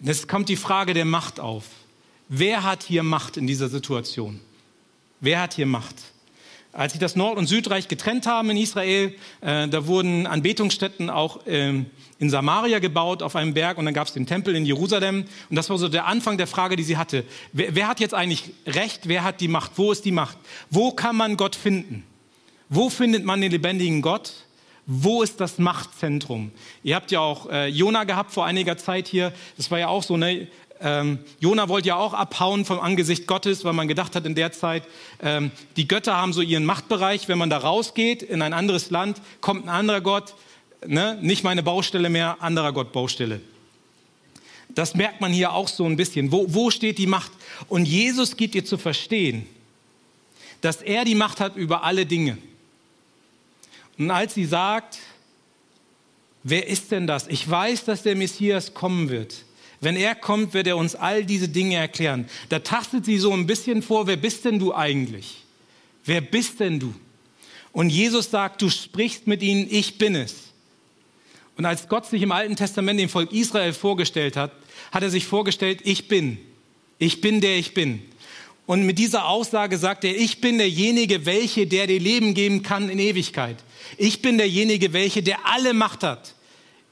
[0.04, 1.66] Es kommt die Frage der Macht auf.
[2.28, 4.40] Wer hat hier Macht in dieser Situation?
[5.20, 5.96] Wer hat hier Macht?
[6.76, 11.48] Als sich das Nord- und Südreich getrennt haben in Israel, äh, da wurden Anbetungsstätten auch
[11.48, 11.70] äh,
[12.20, 15.24] in Samaria gebaut auf einem Berg und dann gab es den Tempel in Jerusalem.
[15.50, 17.24] Und das war so der Anfang der Frage, die sie hatte.
[17.54, 19.08] Wer, wer hat jetzt eigentlich Recht?
[19.08, 19.72] Wer hat die Macht?
[19.76, 20.38] Wo ist die Macht?
[20.70, 22.04] Wo kann man Gott finden?
[22.68, 24.34] Wo findet man den lebendigen Gott?
[24.86, 26.52] Wo ist das Machtzentrum?
[26.84, 29.32] Ihr habt ja auch äh, Jona gehabt vor einiger Zeit hier.
[29.56, 30.48] Das war ja auch so, ne?
[30.86, 34.52] Ähm, Jona wollte ja auch abhauen vom Angesicht Gottes, weil man gedacht hat in der
[34.52, 34.84] Zeit,
[35.20, 37.28] ähm, die Götter haben so ihren Machtbereich.
[37.28, 40.36] Wenn man da rausgeht in ein anderes Land, kommt ein anderer Gott,
[40.86, 41.18] ne?
[41.24, 43.42] nicht meine Baustelle mehr, anderer Gott Baustelle.
[44.70, 46.32] Das merkt man hier auch so ein bisschen.
[46.32, 47.32] Wo, wo steht die Macht?
[47.68, 49.48] Und Jesus gibt ihr zu verstehen,
[50.62, 52.38] dass er die Macht hat über alle Dinge.
[53.98, 55.00] Und als sie sagt,
[56.44, 57.28] wer ist denn das?
[57.28, 59.46] Ich weiß, dass der Messias kommen wird.
[59.82, 62.28] Wenn er kommt, wird er uns all diese Dinge erklären.
[62.50, 65.44] Da tastet sie so ein bisschen vor, wer bist denn du eigentlich?
[66.06, 66.94] Wer bist denn du?
[67.72, 70.36] Und Jesus sagt, du sprichst mit ihnen, ich bin es.
[71.58, 74.52] Und als Gott sich im Alten Testament dem Volk Israel vorgestellt hat,
[74.92, 76.38] hat er sich vorgestellt, ich bin.
[77.00, 78.02] Ich bin der ich bin.
[78.66, 82.90] Und mit dieser Aussage sagt er, ich bin derjenige, welche, der dir Leben geben kann
[82.90, 83.58] in Ewigkeit.
[83.98, 86.34] Ich bin derjenige, welche, der alle Macht hat,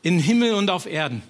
[0.03, 1.23] in Himmel und auf Erden.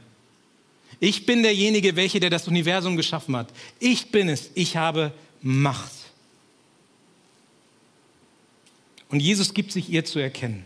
[1.00, 3.50] Ich bin derjenige, welcher der das Universum geschaffen hat.
[3.80, 4.52] Ich bin es.
[4.56, 5.92] Ich habe Macht.
[9.10, 10.66] Und Jesus gibt sich ihr zu erkennen.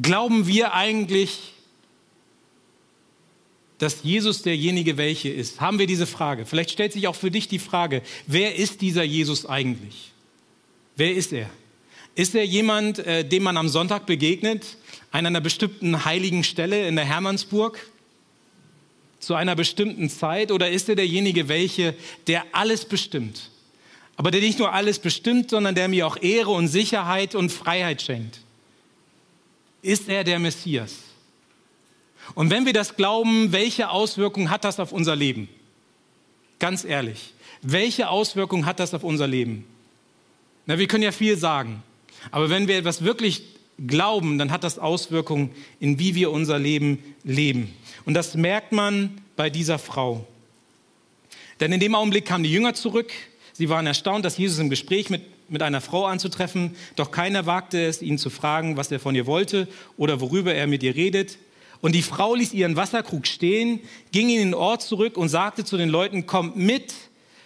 [0.00, 1.52] Glauben wir eigentlich,
[3.78, 5.60] dass Jesus derjenige welche ist?
[5.60, 6.46] Haben wir diese Frage?
[6.46, 10.12] Vielleicht stellt sich auch für dich die Frage, wer ist dieser Jesus eigentlich?
[10.96, 11.48] Wer ist er?
[12.14, 14.76] Ist er jemand, äh, dem man am Sonntag begegnet,
[15.12, 17.78] an einer bestimmten heiligen Stelle in der Hermannsburg?
[19.20, 21.94] Zu einer bestimmten Zeit oder ist er derjenige, welche,
[22.26, 23.50] der alles bestimmt?
[24.16, 28.02] Aber der nicht nur alles bestimmt, sondern der mir auch Ehre und Sicherheit und Freiheit
[28.02, 28.40] schenkt.
[29.82, 30.96] Ist er der Messias?
[32.34, 35.48] Und wenn wir das glauben, welche Auswirkungen hat das auf unser Leben?
[36.58, 39.64] Ganz ehrlich, welche Auswirkungen hat das auf unser Leben?
[40.66, 41.82] Na, wir können ja viel sagen,
[42.30, 43.42] aber wenn wir etwas wirklich
[43.86, 47.72] glauben, dann hat das Auswirkungen in wie wir unser Leben leben.
[48.04, 50.26] Und das merkt man bei dieser Frau.
[51.60, 53.12] Denn in dem Augenblick kamen die Jünger zurück.
[53.52, 57.84] Sie waren erstaunt, dass Jesus im Gespräch mit, mit einer Frau anzutreffen, doch keiner wagte
[57.84, 61.38] es, ihn zu fragen, was er von ihr wollte oder worüber er mit ihr redet.
[61.80, 63.80] Und die Frau ließ ihren Wasserkrug stehen,
[64.12, 66.94] ging in den Ort zurück und sagte zu den Leuten, kommt mit,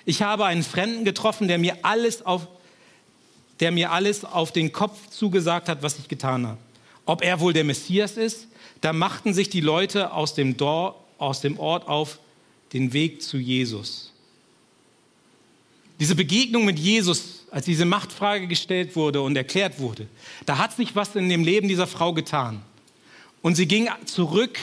[0.05, 2.49] ich habe einen Fremden getroffen, der mir alles auf,
[3.63, 6.59] der mir alles auf den Kopf zugesagt hat, was ich getan habe.
[7.07, 8.49] Ob er wohl der Messias ist?
[8.81, 12.19] Da machten sich die Leute aus dem, Dor, aus dem Ort auf
[12.73, 14.13] den Weg zu Jesus.
[16.01, 20.09] Diese Begegnung mit Jesus, als diese Machtfrage gestellt wurde und erklärt wurde,
[20.45, 22.63] da hat sich was in dem Leben dieser Frau getan.
[23.43, 24.59] Und sie ging zurück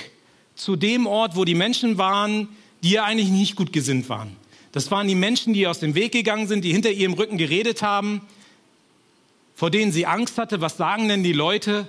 [0.55, 2.49] zu dem Ort, wo die Menschen waren,
[2.83, 4.35] die ihr eigentlich nicht gut gesinnt waren.
[4.73, 7.81] Das waren die Menschen, die aus dem Weg gegangen sind, die hinter ihrem Rücken geredet
[7.81, 8.21] haben,
[9.60, 10.62] vor denen sie Angst hatte.
[10.62, 11.86] Was sagen denn die Leute?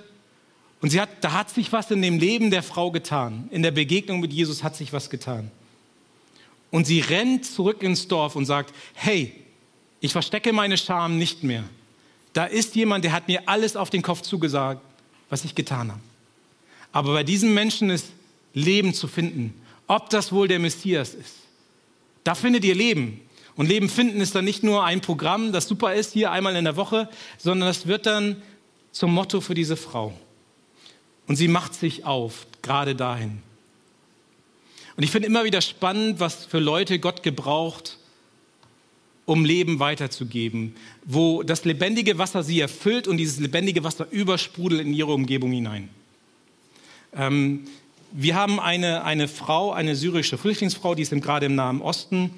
[0.81, 3.47] Und hat, da hat sich was in dem Leben der Frau getan.
[3.49, 5.49] In der Begegnung mit Jesus hat sich was getan.
[6.69, 9.33] Und sie rennt zurück ins Dorf und sagt, hey,
[10.01, 11.63] ich verstecke meine Scham nicht mehr.
[12.33, 14.81] Da ist jemand, der hat mir alles auf den Kopf zugesagt,
[15.29, 16.01] was ich getan habe.
[16.91, 18.07] Aber bei diesem Menschen ist
[18.53, 19.53] Leben zu finden.
[19.87, 21.37] Ob das wohl der Messias ist.
[22.25, 23.21] Da findet ihr Leben.
[23.55, 26.63] Und Leben finden ist dann nicht nur ein Programm, das super ist, hier einmal in
[26.63, 28.41] der Woche, sondern das wird dann
[28.91, 30.13] zum Motto für diese Frau.
[31.27, 33.41] Und sie macht sich auf, gerade dahin.
[34.97, 37.97] Und ich finde immer wieder spannend, was für Leute Gott gebraucht,
[39.25, 44.93] um Leben weiterzugeben, wo das lebendige Wasser sie erfüllt und dieses lebendige Wasser übersprudelt in
[44.93, 45.89] ihre Umgebung hinein.
[47.15, 47.67] Ähm,
[48.11, 52.31] wir haben eine, eine Frau, eine syrische Flüchtlingsfrau, die ist gerade im Nahen Osten.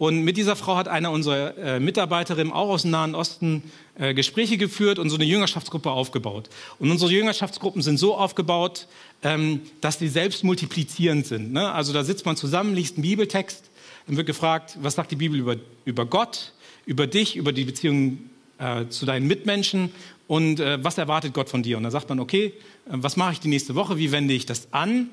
[0.00, 3.62] Und mit dieser Frau hat einer unserer äh, Mitarbeiterinnen auch aus dem Nahen Osten
[3.98, 6.48] äh, Gespräche geführt und so eine Jüngerschaftsgruppe aufgebaut.
[6.78, 8.86] Und unsere Jüngerschaftsgruppen sind so aufgebaut,
[9.22, 11.52] ähm, dass die selbst multiplizierend sind.
[11.52, 11.70] Ne?
[11.70, 13.70] Also da sitzt man zusammen, liest einen Bibeltext,
[14.06, 16.54] dann wird gefragt, was sagt die Bibel über, über Gott,
[16.86, 18.20] über dich, über die Beziehung
[18.56, 19.92] äh, zu deinen Mitmenschen
[20.26, 21.76] und äh, was erwartet Gott von dir?
[21.76, 22.54] Und da sagt man, okay,
[22.86, 23.98] äh, was mache ich die nächste Woche?
[23.98, 25.10] Wie wende ich das an?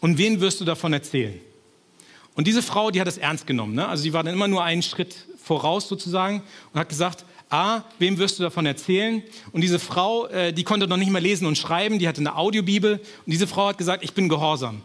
[0.00, 1.38] Und wen wirst du davon erzählen?
[2.34, 3.74] Und diese Frau, die hat es ernst genommen.
[3.74, 3.86] Ne?
[3.86, 6.42] Also sie war dann immer nur einen Schritt voraus sozusagen
[6.72, 9.22] und hat gesagt, A, wem wirst du davon erzählen?
[9.52, 12.36] Und diese Frau, äh, die konnte noch nicht mehr lesen und schreiben, die hatte eine
[12.36, 12.94] Audiobibel.
[12.94, 14.80] Und diese Frau hat gesagt, ich bin gehorsam.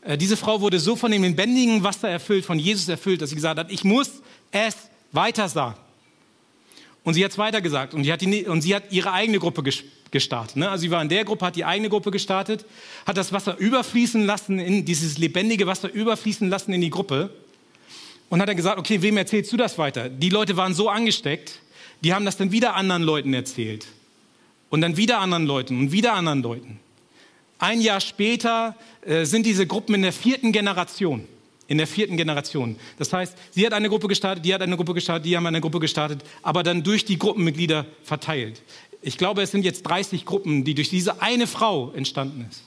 [0.00, 3.36] Äh, diese Frau wurde so von dem lebendigen Wasser erfüllt, von Jesus erfüllt, dass sie
[3.36, 4.76] gesagt hat, ich muss es
[5.12, 5.76] weiter sagen.
[7.06, 9.62] Und sie hat es weiter gesagt und, die, und sie hat ihre eigene Gruppe
[10.10, 10.56] gestartet.
[10.56, 10.68] Ne?
[10.68, 12.66] Also sie war in der Gruppe, hat die eigene Gruppe gestartet,
[13.06, 17.30] hat das Wasser überfließen lassen, in dieses lebendige Wasser überfließen lassen in die Gruppe
[18.28, 20.08] und hat dann gesagt, okay, wem erzählst du das weiter?
[20.08, 21.60] Die Leute waren so angesteckt,
[22.02, 23.86] die haben das dann wieder anderen Leuten erzählt.
[24.68, 26.80] Und dann wieder anderen Leuten und wieder anderen Leuten.
[27.60, 31.28] Ein Jahr später äh, sind diese Gruppen in der vierten Generation.
[31.68, 32.76] In der vierten Generation.
[32.96, 35.60] Das heißt, sie hat eine Gruppe gestartet, die hat eine Gruppe gestartet, die haben eine
[35.60, 38.62] Gruppe gestartet, aber dann durch die Gruppenmitglieder verteilt.
[39.02, 42.62] Ich glaube, es sind jetzt 30 Gruppen, die durch diese eine Frau entstanden ist,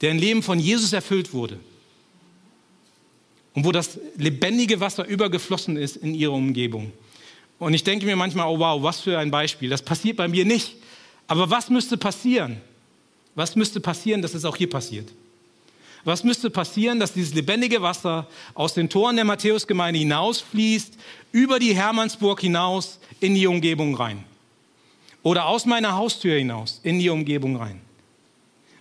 [0.00, 1.58] deren Leben von Jesus erfüllt wurde
[3.54, 6.92] und wo das lebendige Wasser übergeflossen ist in ihre Umgebung.
[7.58, 9.70] Und ich denke mir manchmal, oh wow, was für ein Beispiel.
[9.70, 10.76] Das passiert bei mir nicht.
[11.26, 12.60] Aber was müsste passieren?
[13.34, 15.08] Was müsste passieren, dass es auch hier passiert?
[16.06, 20.96] Was müsste passieren, dass dieses lebendige Wasser aus den Toren der Matthäusgemeinde hinausfließt,
[21.32, 24.22] über die Hermannsburg hinaus in die Umgebung rein?
[25.24, 27.80] Oder aus meiner Haustür hinaus in die Umgebung rein?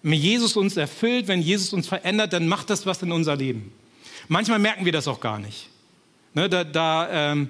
[0.04, 3.74] Wenn Jesus uns erfüllt, wenn Jesus uns verändert, dann macht das was in unser Leben.
[4.28, 5.70] Manchmal merken wir das auch gar nicht.
[6.36, 7.50] Ne, da, da ähm,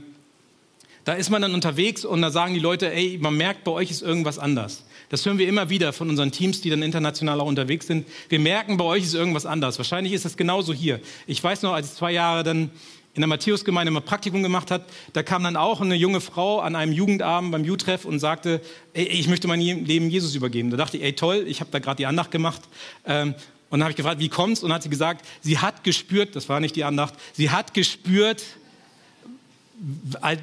[1.06, 3.92] da ist man dann unterwegs und da sagen die Leute, ey, man merkt, bei euch
[3.92, 4.86] ist irgendwas anders.
[5.16, 8.06] Das hören wir immer wieder von unseren Teams, die dann international auch unterwegs sind.
[8.28, 9.78] Wir merken, bei euch ist irgendwas anders.
[9.78, 11.00] Wahrscheinlich ist das genauso hier.
[11.26, 12.70] Ich weiß noch, als ich zwei Jahre dann
[13.14, 14.84] in der Matthäusgemeinde mal Praktikum gemacht hat,
[15.14, 18.60] da kam dann auch eine junge Frau an einem Jugendabend beim U-Treff und sagte,
[18.92, 20.70] ey, ich möchte mein Leben Jesus übergeben.
[20.70, 22.64] Da dachte ich, ey toll, ich habe da gerade die Andacht gemacht.
[23.06, 23.36] Ähm,
[23.70, 24.64] und dann habe ich gefragt, wie kommt's?
[24.64, 27.74] Und dann hat sie gesagt, sie hat gespürt, das war nicht die Andacht, sie hat
[27.74, 28.44] gespürt,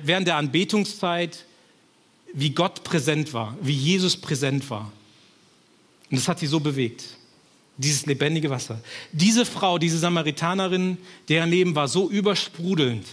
[0.02, 1.44] während der Anbetungszeit,
[2.34, 4.92] wie Gott präsent war, wie Jesus präsent war.
[6.10, 7.04] Und das hat sie so bewegt.
[7.78, 8.80] Dieses lebendige Wasser.
[9.12, 13.06] Diese Frau, diese Samaritanerin, deren Leben war so übersprudelnd,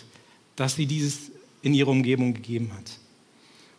[0.55, 2.91] dass sie dieses in ihre Umgebung gegeben hat.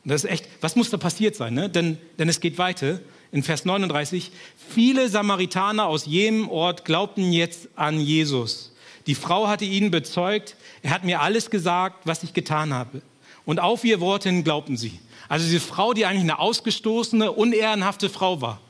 [0.04, 1.54] Und das ist echt, was muss da passiert sein?
[1.54, 1.68] Ne?
[1.68, 3.00] Denn, denn es geht weiter.
[3.32, 4.30] in Vers 39,
[4.70, 8.72] viele Samaritaner aus jenem Ort glaubten jetzt an Jesus.
[9.06, 13.02] Die Frau hatte ihnen bezeugt, er hat mir alles gesagt, was ich getan habe.
[13.44, 14.98] Und auf ihr Wort hin glaubten sie.
[15.30, 18.60] Also diese Frau, die eigentlich eine ausgestoßene, unehrenhafte Frau war,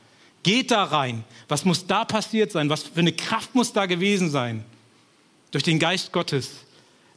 [0.43, 1.23] geht da rein.
[1.47, 2.69] Was muss da passiert sein?
[2.69, 4.63] Was für eine Kraft muss da gewesen sein?
[5.49, 6.51] Durch den Geist Gottes,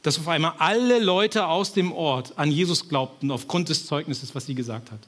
[0.01, 4.47] dass auf einmal alle Leute aus dem Ort an Jesus glaubten aufgrund des Zeugnisses, was
[4.47, 4.99] sie gesagt hat.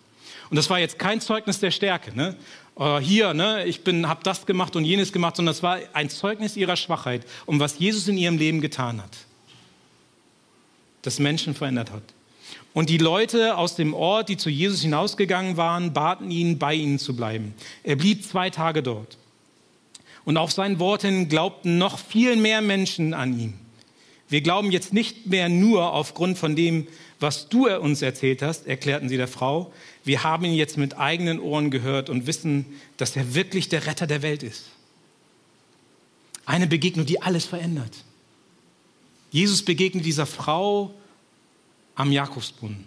[0.51, 2.15] Und das war jetzt kein Zeugnis der Stärke.
[2.15, 2.35] Ne?
[2.77, 6.55] Äh, hier, ne, ich habe das gemacht und jenes gemacht, sondern das war ein Zeugnis
[6.55, 9.17] ihrer Schwachheit und was Jesus in ihrem Leben getan hat.
[11.01, 12.03] Das Menschen verändert hat.
[12.77, 16.99] Und die Leute aus dem Ort, die zu Jesus hinausgegangen waren, baten ihn, bei ihnen
[16.99, 17.55] zu bleiben.
[17.81, 19.17] Er blieb zwei Tage dort.
[20.25, 23.55] Und auf sein Wort hin glaubten noch viel mehr Menschen an ihn.
[24.29, 26.85] Wir glauben jetzt nicht mehr nur aufgrund von dem,
[27.19, 29.73] was du uns erzählt hast, erklärten sie der Frau.
[30.03, 32.67] Wir haben ihn jetzt mit eigenen Ohren gehört und wissen,
[32.97, 34.65] dass er wirklich der Retter der Welt ist.
[36.45, 38.03] Eine Begegnung, die alles verändert.
[39.31, 40.93] Jesus begegnet dieser Frau
[41.97, 42.85] am Jakobsbrunnen.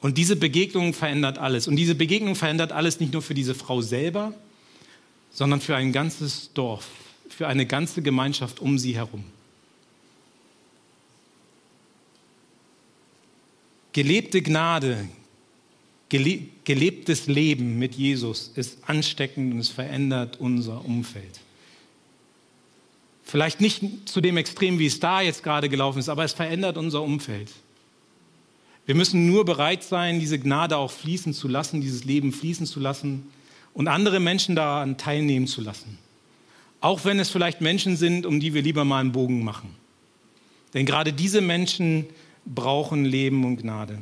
[0.00, 1.68] Und diese Begegnung verändert alles.
[1.68, 4.34] Und diese Begegnung verändert alles nicht nur für diese Frau selber,
[5.30, 6.86] sondern für ein ganzes Dorf,
[7.28, 9.24] für eine ganze Gemeinschaft um sie herum.
[13.92, 15.08] Gelebte Gnade,
[16.10, 21.40] gelebtes Leben mit Jesus ist ansteckend und es verändert unser Umfeld.
[23.26, 26.78] Vielleicht nicht zu dem Extrem, wie es da jetzt gerade gelaufen ist, aber es verändert
[26.78, 27.50] unser Umfeld.
[28.86, 32.78] Wir müssen nur bereit sein, diese Gnade auch fließen zu lassen, dieses Leben fließen zu
[32.78, 33.26] lassen
[33.74, 35.98] und andere Menschen daran teilnehmen zu lassen.
[36.80, 39.74] Auch wenn es vielleicht Menschen sind, um die wir lieber mal einen Bogen machen.
[40.72, 42.06] Denn gerade diese Menschen
[42.44, 43.98] brauchen Leben und Gnade.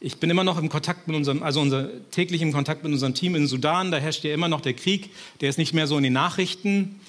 [0.00, 3.14] Ich bin immer noch im Kontakt mit unserem, also unser, täglich im Kontakt mit unserem
[3.14, 3.90] Team in Sudan.
[3.90, 5.08] Da herrscht ja immer noch der Krieg.
[5.40, 7.00] Der ist nicht mehr so in den Nachrichten.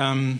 [0.00, 0.38] Ähm,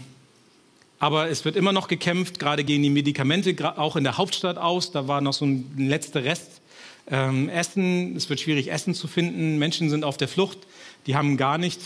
[0.98, 4.90] aber es wird immer noch gekämpft, gerade gegen die Medikamente, auch in der Hauptstadt aus.
[4.90, 6.60] Da war noch so ein letzter Rest.
[7.10, 9.58] Ähm, Essen, es wird schwierig, Essen zu finden.
[9.58, 10.58] Menschen sind auf der Flucht,
[11.06, 11.84] die haben gar nichts.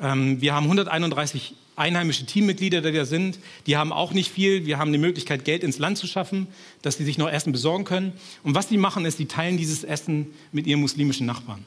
[0.00, 4.66] Ähm, wir haben 131 einheimische Teammitglieder, die da sind, die haben auch nicht viel.
[4.66, 6.46] Wir haben die Möglichkeit, Geld ins Land zu schaffen,
[6.82, 8.12] dass sie sich noch Essen besorgen können.
[8.42, 11.64] Und was sie machen, ist, sie teilen dieses Essen mit ihren muslimischen Nachbarn.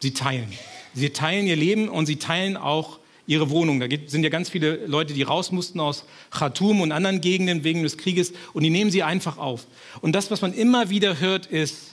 [0.00, 0.52] Sie teilen.
[0.94, 3.80] Sie teilen ihr Leben und sie teilen auch ihre Wohnung.
[3.80, 7.82] Da sind ja ganz viele Leute, die raus mussten aus Khartoum und anderen Gegenden wegen
[7.82, 9.66] des Krieges und die nehmen sie einfach auf.
[10.00, 11.92] Und das, was man immer wieder hört, ist,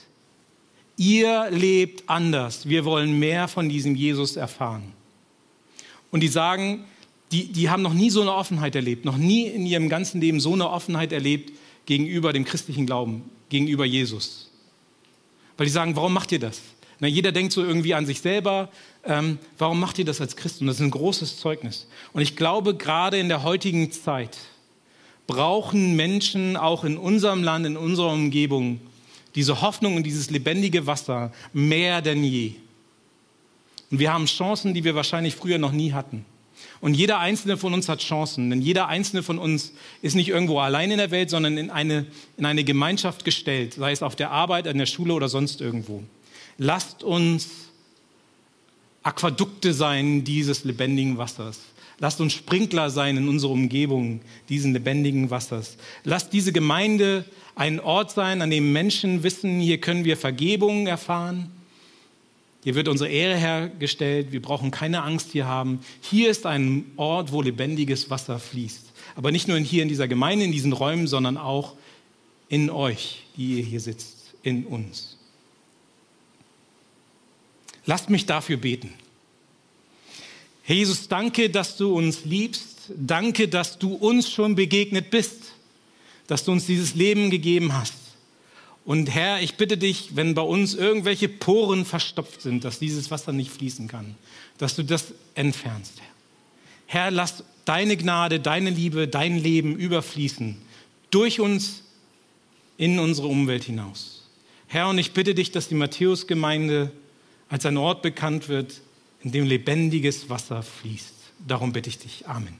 [0.96, 2.68] ihr lebt anders.
[2.68, 4.92] Wir wollen mehr von diesem Jesus erfahren.
[6.10, 6.84] Und die sagen,
[7.32, 10.38] die, die haben noch nie so eine Offenheit erlebt, noch nie in ihrem ganzen Leben
[10.38, 11.52] so eine Offenheit erlebt
[11.86, 14.50] gegenüber dem christlichen Glauben, gegenüber Jesus.
[15.56, 16.60] Weil die sagen, warum macht ihr das?
[17.00, 18.70] Na, jeder denkt so irgendwie an sich selber.
[19.06, 20.60] Ähm, warum macht ihr das als Christ?
[20.60, 21.86] Und das ist ein großes Zeugnis.
[22.12, 24.38] Und ich glaube, gerade in der heutigen Zeit
[25.26, 28.80] brauchen Menschen auch in unserem Land, in unserer Umgebung
[29.34, 32.52] diese Hoffnung und dieses lebendige Wasser mehr denn je.
[33.90, 36.24] Und wir haben Chancen, die wir wahrscheinlich früher noch nie hatten.
[36.80, 40.58] Und jeder einzelne von uns hat Chancen, denn jeder einzelne von uns ist nicht irgendwo
[40.58, 44.30] allein in der Welt, sondern in eine, in eine Gemeinschaft gestellt, sei es auf der
[44.30, 46.02] Arbeit, in der Schule oder sonst irgendwo.
[46.58, 47.63] Lasst uns
[49.04, 51.60] Aquädukte sein dieses lebendigen Wassers.
[52.00, 55.76] Lasst uns Sprinkler sein in unserer Umgebung, diesen lebendigen Wassers.
[56.02, 57.24] Lasst diese Gemeinde
[57.54, 61.52] ein Ort sein, an dem Menschen wissen, hier können wir Vergebung erfahren,
[62.64, 64.32] hier wird unsere Ehre hergestellt.
[64.32, 65.80] Wir brauchen keine Angst hier haben.
[66.00, 68.90] Hier ist ein Ort, wo lebendiges Wasser fließt.
[69.16, 71.74] Aber nicht nur hier in dieser Gemeinde, in diesen Räumen, sondern auch
[72.48, 75.13] in euch, die ihr hier sitzt, in uns.
[77.86, 78.92] Lasst mich dafür beten.
[80.62, 82.74] Herr Jesus, danke, dass du uns liebst.
[82.96, 85.52] Danke, dass du uns schon begegnet bist,
[86.26, 87.94] dass du uns dieses Leben gegeben hast.
[88.84, 93.32] Und Herr, ich bitte dich, wenn bei uns irgendwelche Poren verstopft sind, dass dieses Wasser
[93.32, 94.14] nicht fließen kann,
[94.58, 95.94] dass du das entfernst,
[96.86, 97.10] Herr.
[97.10, 100.58] Lass deine Gnade, deine Liebe, dein Leben überfließen
[101.10, 101.82] durch uns
[102.76, 104.28] in unsere Umwelt hinaus.
[104.66, 106.92] Herr, und ich bitte dich, dass die Matthäusgemeinde
[107.48, 108.80] als ein Ort bekannt wird,
[109.22, 111.14] in dem lebendiges Wasser fließt.
[111.46, 112.26] Darum bitte ich dich.
[112.26, 112.56] Amen.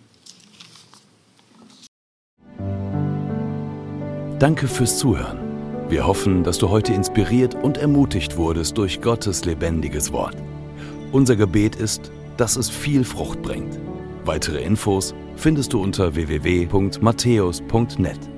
[4.39, 5.39] Danke fürs Zuhören.
[5.89, 10.37] Wir hoffen, dass du heute inspiriert und ermutigt wurdest durch Gottes lebendiges Wort.
[11.13, 13.79] Unser Gebet ist, dass es viel Frucht bringt.
[14.25, 18.34] Weitere Infos findest du unter www.matthäus.net.